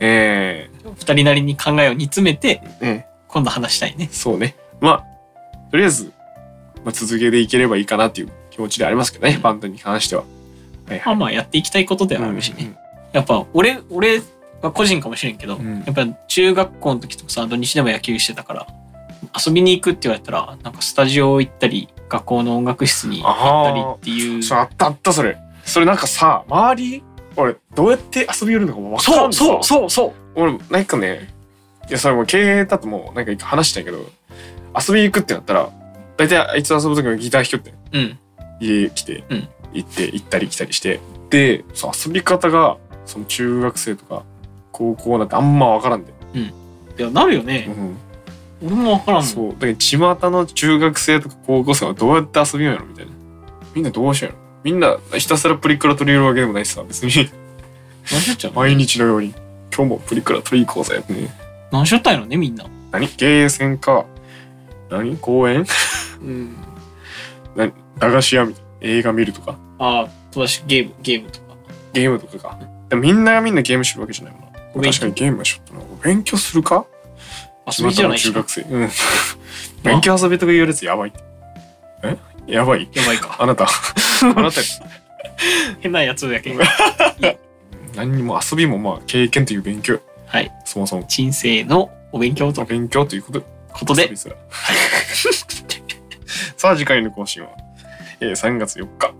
[0.00, 4.14] え二人なりに考えを煮詰めて、ー、え今度話したいねー。
[4.14, 4.56] そうね。
[4.80, 6.12] まあ、とりあえず、
[6.84, 10.22] まあ、続けていければいいかなっていう気持ちでありますけどね、バンドに関しては。
[10.88, 12.74] はいまあまあやっていきたいことではあるしね。
[13.12, 14.22] やっぱ俺、俺
[14.62, 18.66] は個人かもしれんけど、うんやっぱ中学校の時とかさ、土日でも野球してたから、
[19.34, 24.54] 遊びに行くって言われたら、なんかスタジオ行ったり、学校の音楽室に行ったりっていう。
[24.54, 25.36] あったあったそれ。
[25.64, 27.02] それなんかさ周り
[27.36, 30.12] 俺どうやって遊び寄るのかも分からんそうそううそうそう。
[30.34, 31.28] 俺なんかね
[31.88, 34.04] いやそれもう経営だともうなんか話したんやけど
[34.74, 35.70] 遊びに行くってなったら
[36.16, 37.74] 大体あいつと遊ぶ時のギター弾きよって。
[37.92, 38.18] うん。
[38.60, 39.48] 家来て、うん。
[39.74, 41.00] 行って行ったり来たりして。
[41.28, 44.24] でそう遊び方がその中学生とか
[44.72, 46.12] 高校なんてあんま分からんで、
[46.98, 47.66] いや、なるよね。
[47.68, 47.70] う。
[47.72, 47.96] ん、
[48.62, 49.22] 俺もわからん。
[49.22, 49.52] そう。
[49.52, 49.98] だから巷
[50.30, 53.12] の中学生とか高校生はどうやって遊びようやろみたいな。
[53.74, 54.44] みんなどうしようやろ。
[54.64, 57.10] みんなひたすらプリクラ取り入れるわけでもないしさ別に。
[58.10, 58.60] 何しよっちゃうの？
[58.60, 59.34] 毎日のように
[59.74, 61.28] 今日もプリクラ取り行こうぜね
[61.70, 62.64] 何しよったんやろね、みんな。
[62.90, 63.06] 何？
[63.06, 64.06] ゲーセンか。
[64.90, 65.16] 何？
[65.18, 65.66] 公園？
[66.20, 66.56] うん。
[67.54, 67.72] 何？
[67.98, 69.58] 駄菓子屋みたいな映画見るとか？
[69.78, 71.56] ああ、友達ゲーム、ゲームとか。
[71.92, 72.58] ゲームとかか。
[72.96, 74.90] みんながみんなゲームしてるわけじゃないもんな。
[74.90, 75.80] 確かにゲームはちょっとな。
[76.02, 76.86] 勉強するか？
[77.76, 78.32] 遊びじゃないし中。
[78.32, 78.60] 学生。
[78.62, 78.90] うん。
[79.82, 81.12] 勉強遊びとか言うやつやばい。
[82.02, 82.16] え？
[82.46, 82.88] やばい？
[82.92, 83.36] やばいか。
[83.38, 83.66] あなた。
[84.36, 84.60] あなた。
[85.80, 86.58] 変なやつやけん。
[87.94, 90.00] 何にも遊びもまあ経験という勉強。
[90.26, 90.52] はい。
[90.64, 91.04] そもそも。
[91.08, 92.64] 人生のお勉強と。
[92.64, 93.42] 勉強ということ。
[93.72, 94.04] ことで。
[94.04, 94.36] 遊び、すら。
[96.56, 97.50] さあ次回の更新は、
[98.20, 99.12] えー、3月4日、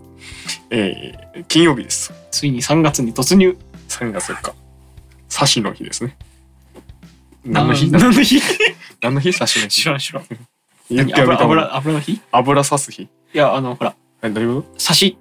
[0.71, 2.13] えー、金曜日です。
[2.31, 3.57] ついに3月に突入。
[3.87, 4.53] 3月4日。
[5.33, 6.17] 刺しの日ですね
[7.49, 7.87] 何の日？
[7.87, 8.41] あ何の日？
[9.01, 9.33] 何の日？
[9.37, 10.23] 刺しの日知らん知らん。
[10.89, 12.13] 言ってはみた油、油、油の日？
[12.13, 13.07] い油刺す日。
[13.33, 15.17] や、あの、ほら、えどういうこ刺し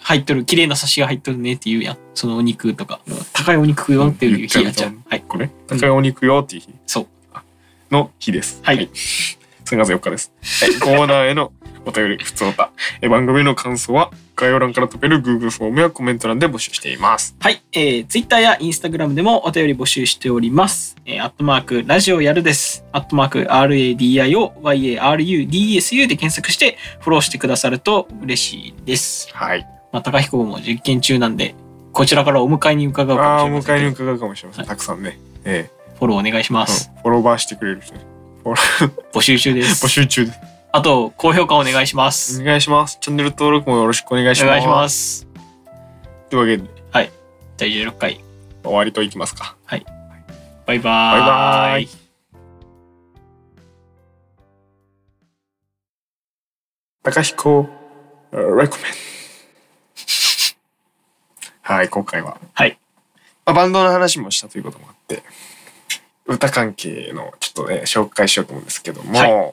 [0.00, 1.98] 入っとる綺麗な刺しが入っとるねって言うやん。
[2.14, 3.00] そのお肉とか。
[3.32, 5.20] 高いお肉食うよっていう日やっちゃうはい。
[5.20, 5.50] とこれ？
[5.68, 6.68] 高いお肉よっていう日。
[6.86, 7.06] そう。
[7.90, 8.60] の日です。
[8.62, 8.88] はい。
[9.64, 10.32] 3月4日です。
[10.60, 11.52] はい、コーナーへの
[11.84, 12.70] お便り、ふつおた。
[13.00, 17.36] え番組の感想は概要欄から飛べる Google フォームやコメント欄で募集しています。
[17.38, 20.96] はい、えー、Twitter や Instagram でもお便り募集しております。
[21.04, 22.84] えー、アットマーク、ラジオやるです。
[22.92, 29.28] アットマーク、RADIOYARUDSU で検索してフォローしてくださると嬉しいです。
[29.32, 29.66] はい。
[29.92, 31.54] まあ、高彦も実験中なんで、
[31.92, 33.74] こちらからお迎えに伺うかもしれませんけど。
[33.74, 34.64] 迎えに伺うかもしれません。
[34.64, 35.18] はいたくさんね。
[35.44, 35.68] え
[35.98, 36.90] フォローお願いしまえす。
[36.94, 38.00] うんフォロバーしてくれる人ね。
[39.12, 39.88] 募集中でー募す。
[39.88, 40.51] 集中です。
[40.74, 42.40] あと、高評価お願いします。
[42.40, 42.96] お願いします。
[42.98, 44.48] チャンネル登録もよろしくお願いします。
[44.48, 45.26] お願いします。
[46.30, 46.66] というわけで、
[47.58, 48.20] 第16回。
[48.64, 49.54] 終わりといきますか。
[49.68, 50.74] バイバーイ。
[50.74, 51.88] バイバーイ
[57.02, 57.68] 高彦、
[58.32, 58.66] レコメン。
[61.60, 62.38] はい、今回は。
[62.54, 62.78] はい。
[63.44, 65.22] まあ、バンドの話もしたということもあって、
[66.24, 69.52] 歌関係のちょっとね、紹介しようと思うんですけども、は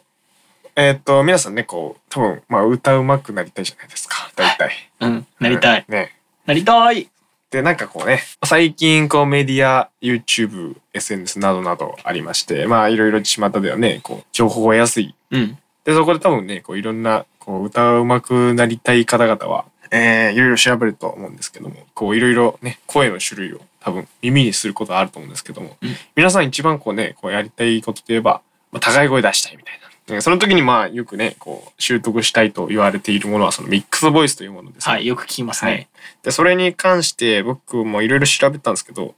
[0.80, 4.72] えーっと、皆さんね、こう、多分、まあ、歌うまくなりたいじゃないですか、大体。
[5.02, 5.86] うん、なりたい。
[5.90, 6.16] ね。
[6.46, 7.10] なりたい。
[7.52, 15.16] で、なんかこうね、最近こうメディア、YouTube、SNS などなどありまして、まあいろいろ巷ではね、こう情報が安い。
[15.32, 15.58] うん。
[15.84, 29.89] で、そこで多分ね、こういろんなこう歌うまくなりたい方々は、えー、いろいろ調べると思うんですけども、こういろいろね、声の種類を多分耳にすることがあると思うんですけども、うん皆さん一番こうね、こうやりたいことといえば、まあ、高い声出したいみたいな。
[30.14, 35.90] ねその時にまあよくね、こう習得したいと言われているものはそのミックスボイスというものですねはい、よく聞きますね。
[36.24, 39.16] で、それに関して僕もいろいろ調べたんですけど、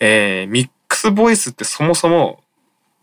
[0.00, 2.40] えー、ミックスボイスってそもそも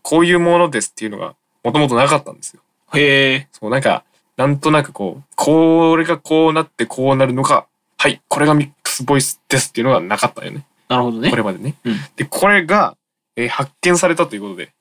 [0.02, 2.60] こういうものですっていうのがもともとなかったんですよ。
[2.94, 3.48] へえ。
[3.52, 4.04] そう、なんか、
[4.36, 7.66] なんとなくこう、これがこうなってこうなるのが、
[7.98, 10.64] はい、これがミックスボイスですっていうのがなかったよね。
[10.88, 11.36] なるほどねこ。
[11.36, 11.76] れまでね。
[11.84, 12.96] うんで、これが、
[13.36, 14.72] えー発見されたということで、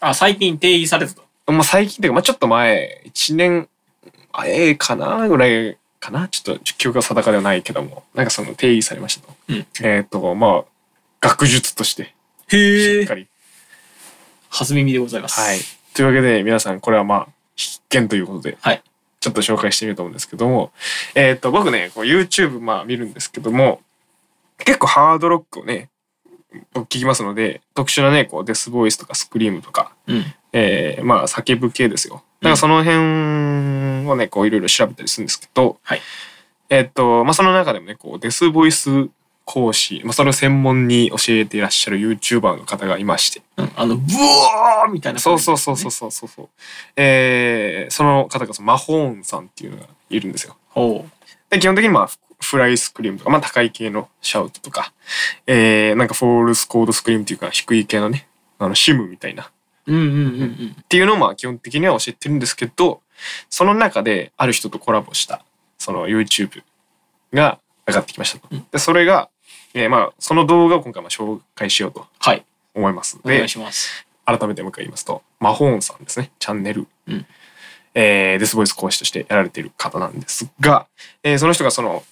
[0.00, 1.22] あ、最近定義されたと。
[1.52, 3.68] まあ最近というか、まあちょっと前、1年、
[4.32, 9.34] あええかなぐらいかなちょっと記憶が定かではないけども、なんかその定義されましたと。
[9.48, 10.64] うんえっ、と、まあ、
[11.20, 12.14] 学術として、
[12.48, 13.28] へしっかり。
[14.48, 15.40] 初耳でございます。
[15.40, 15.58] はい。
[15.94, 18.82] というわけで、皆さん、これはまあ、必見ということで、はい
[19.20, 20.72] ちょっと紹介してみようと思うんですけども、
[21.14, 23.82] えっ、と、僕ね、こう YouTube まあ見るんですけども、
[24.56, 25.90] 結構ハードロックをね、
[26.72, 30.24] 僕聞きますので、特殊なね、こうデスボイスとかスクリームとか、うん。
[30.52, 32.22] えー、まあ叫ぶ系ですよ。
[32.40, 36.00] だからその辺をね、こういろいろ調べたりするんですけど、はい
[36.70, 39.08] えっと、まあその中でもね、こうデスボイス
[39.44, 45.90] 講師、まあそれを専門に教えていらっしゃる YouTuber の方がいまして、うんあの、ブワーみたいな、そうそうそうそう。
[45.90, 46.48] そうそうそう。
[46.94, 50.56] えー、その方がそのマホーンさんっていうのがいるんですよ。
[50.68, 51.10] ほう。
[51.50, 54.92] で、基本的にまあ、フ fry scream とか、まあ高い系のシャウトとか、
[55.48, 58.28] えー、なんか false chord scream っていうか低い系のね、
[58.60, 59.50] あの、シムみたいな。
[59.86, 63.02] っていうのをまあ基本的には教えてるんですけど、
[63.48, 65.44] その中である人とコラボした、
[65.78, 66.62] その YouTube
[67.32, 68.48] が上がってきましたと。
[68.50, 69.28] うんで、それが、
[69.74, 72.44] えーまあ、その動画を今回まあ紹介しようとはい。
[72.74, 73.18] 思います。
[73.24, 74.06] でお願い、します。
[74.24, 76.86] 改めてもう一回言いますと、マホーンさんですね、チャンネル。
[77.08, 77.26] うん
[77.94, 80.86] えーデスボイス講師としてやられている方なんですが、
[81.24, 82.04] えーその人がその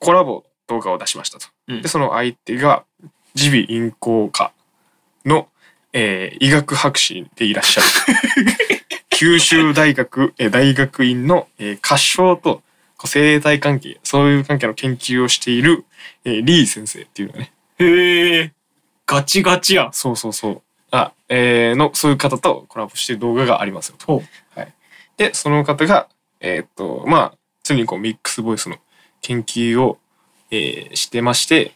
[0.00, 1.46] コラボ動画を出しましたと。
[1.68, 2.84] うんで、その相手が
[3.36, 4.52] 耳鼻咽喉科
[5.24, 5.46] の、
[5.92, 7.86] えー医学博士でいらっしゃる
[9.10, 12.62] 九州大学、えー大学院の、えー、合唱と
[13.04, 15.84] 生態関係、そういう関係の研究をしている、
[16.24, 18.52] えーリー先生っていうのがね、へえ。
[19.06, 19.92] ガチガチやん。
[19.92, 20.62] そうそうそう。
[20.90, 24.06] あ、えーの、そういう方とコラボしてる動画がありますよと。
[24.06, 24.22] ほ
[24.54, 24.72] はい。
[25.16, 26.08] で、その方が、
[26.40, 28.76] えーっと、まあ、常にこうミックスボイスの
[29.22, 29.98] 研究を、
[30.50, 31.72] えーしてまして、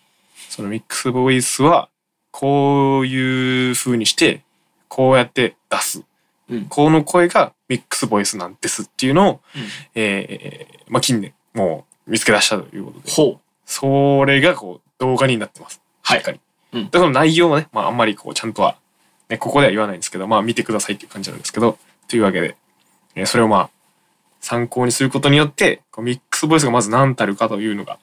[0.51, 1.89] そのミックスボイスは、
[2.37, 4.43] こういう風にして、
[4.89, 6.03] こうやって出す。
[6.51, 9.63] うんこの声がミックスボイスなんですっていうのを、うん
[9.95, 13.11] えーまあ近年、もう見つけ出したということで。
[13.13, 15.81] ほそれがこう動画になってます。
[16.03, 16.41] はいしっかり。
[16.73, 18.77] うんで、その内容はね、まああんまりこうちゃんとは、
[19.29, 21.79] ね、ここでは言わないんですけど、まあ見てくださいっていう感じなんですけど、
[22.09, 22.57] というわけで、
[23.15, 23.71] えーそれをまあ
[24.41, 28.01] 参考にすることによって、こうミックスボイスがまず何たるかというのが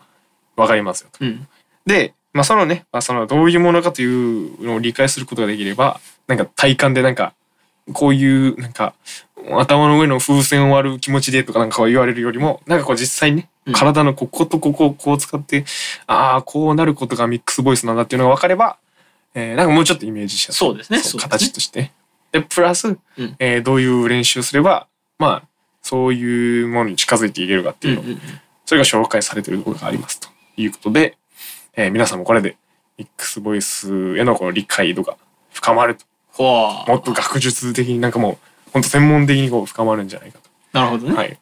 [0.55, 1.25] わかりますよと。
[1.25, 1.27] う。
[1.27, 1.47] うん。
[1.85, 7.33] で、まあそのね、まあそのどういうものかというのを理解することができれば、なんか体感でなんか、
[7.93, 8.93] こういうなんか
[9.49, 13.73] 頭の上の風船を割る気持ちでとかなんか言われるよりも、なんかこう実際にね、うん。
[13.73, 15.65] 体のこことここをこう使って、
[16.07, 18.77] ああ、こうなることがミックスボイスなんだっていうのが分かれば、
[19.33, 20.59] えーなんかもうちょっとイメージしやすい。
[20.59, 20.99] そうですね。
[20.99, 21.49] そうそうですね。
[21.49, 21.91] 形として。
[22.31, 22.99] で、プラス、ん。
[23.39, 24.87] えーどういう練習すれば、
[25.19, 25.47] まあ、
[25.81, 28.17] そういうものに近づいていけるかっていうのを、
[28.65, 31.17] それが紹介されてるところがありますということで、
[31.75, 32.57] えー皆さんもこれで
[32.97, 35.17] ミックスボイスへのこの理解度が
[35.53, 38.37] 深まるとほもっと学術的になんかもう
[38.73, 40.49] 本当専門的にこう深まるんじゃないかと。
[40.71, 41.15] なるほどね。
[41.15, 41.37] はい。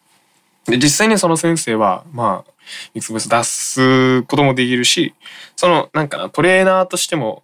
[0.65, 2.51] で実際にその先生はまあ
[2.93, 5.13] ミックスボイス出すこともできるし
[5.55, 7.43] そのなんかなトレーナーとしても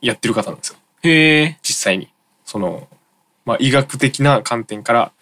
[0.00, 1.58] やってる方なんですよへえ。
[1.62, 2.08] 実際に。
[2.44, 2.88] その
[3.44, 5.12] まあ医学的な観点から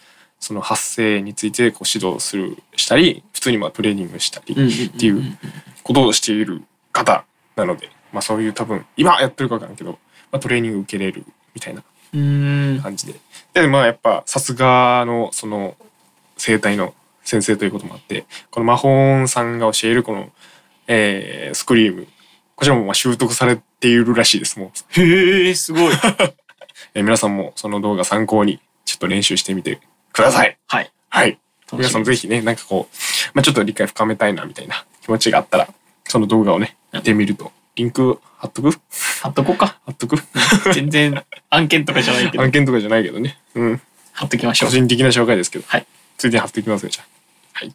[0.41, 5.39] その発声についてこう指導するしたり普通にまあトレーニングしたりっていう
[5.83, 6.63] ことをしている
[6.95, 7.27] 方
[7.57, 9.99] なので、まあ、そういう多分今やってるか分からんけど、
[10.33, 11.83] まあ、トレーニング受けれるみたいな。
[12.81, 13.15] 感じで。
[13.53, 15.77] でまあやっぱさすがのその
[16.37, 20.31] 生態の先生ということもあってこのマホーンさんが教えるこの、
[20.87, 22.07] えースクリーム
[22.55, 25.93] こちらもまあ習得されているらしいですもう、へえ、すごい。
[26.95, 29.81] えー皆さんもその動画参考にちょっと練習してみて
[30.13, 30.57] ください。
[30.69, 30.91] はい。
[31.09, 31.39] はい。
[31.73, 32.97] 皆さんもぜひね、なんかこう、
[33.35, 35.69] まあ、ちょっと理解深めたいなみたいな気持ちがあったら、
[36.05, 38.71] その動画をね、見てみると、リンク貼っとく？
[39.23, 39.79] 貼っとこうか。
[39.85, 40.17] 貼っとく？
[40.73, 43.39] 全然案件とかじゃないけど案、件とかじゃないけどね。
[43.55, 43.81] うん。
[44.13, 44.69] 貼っときましょう。
[44.71, 45.65] 個人的な紹介ですけど。
[45.67, 45.87] はい。
[46.17, 47.07] ついでに貼っておきますよ、じゃあ。
[47.53, 47.75] はい。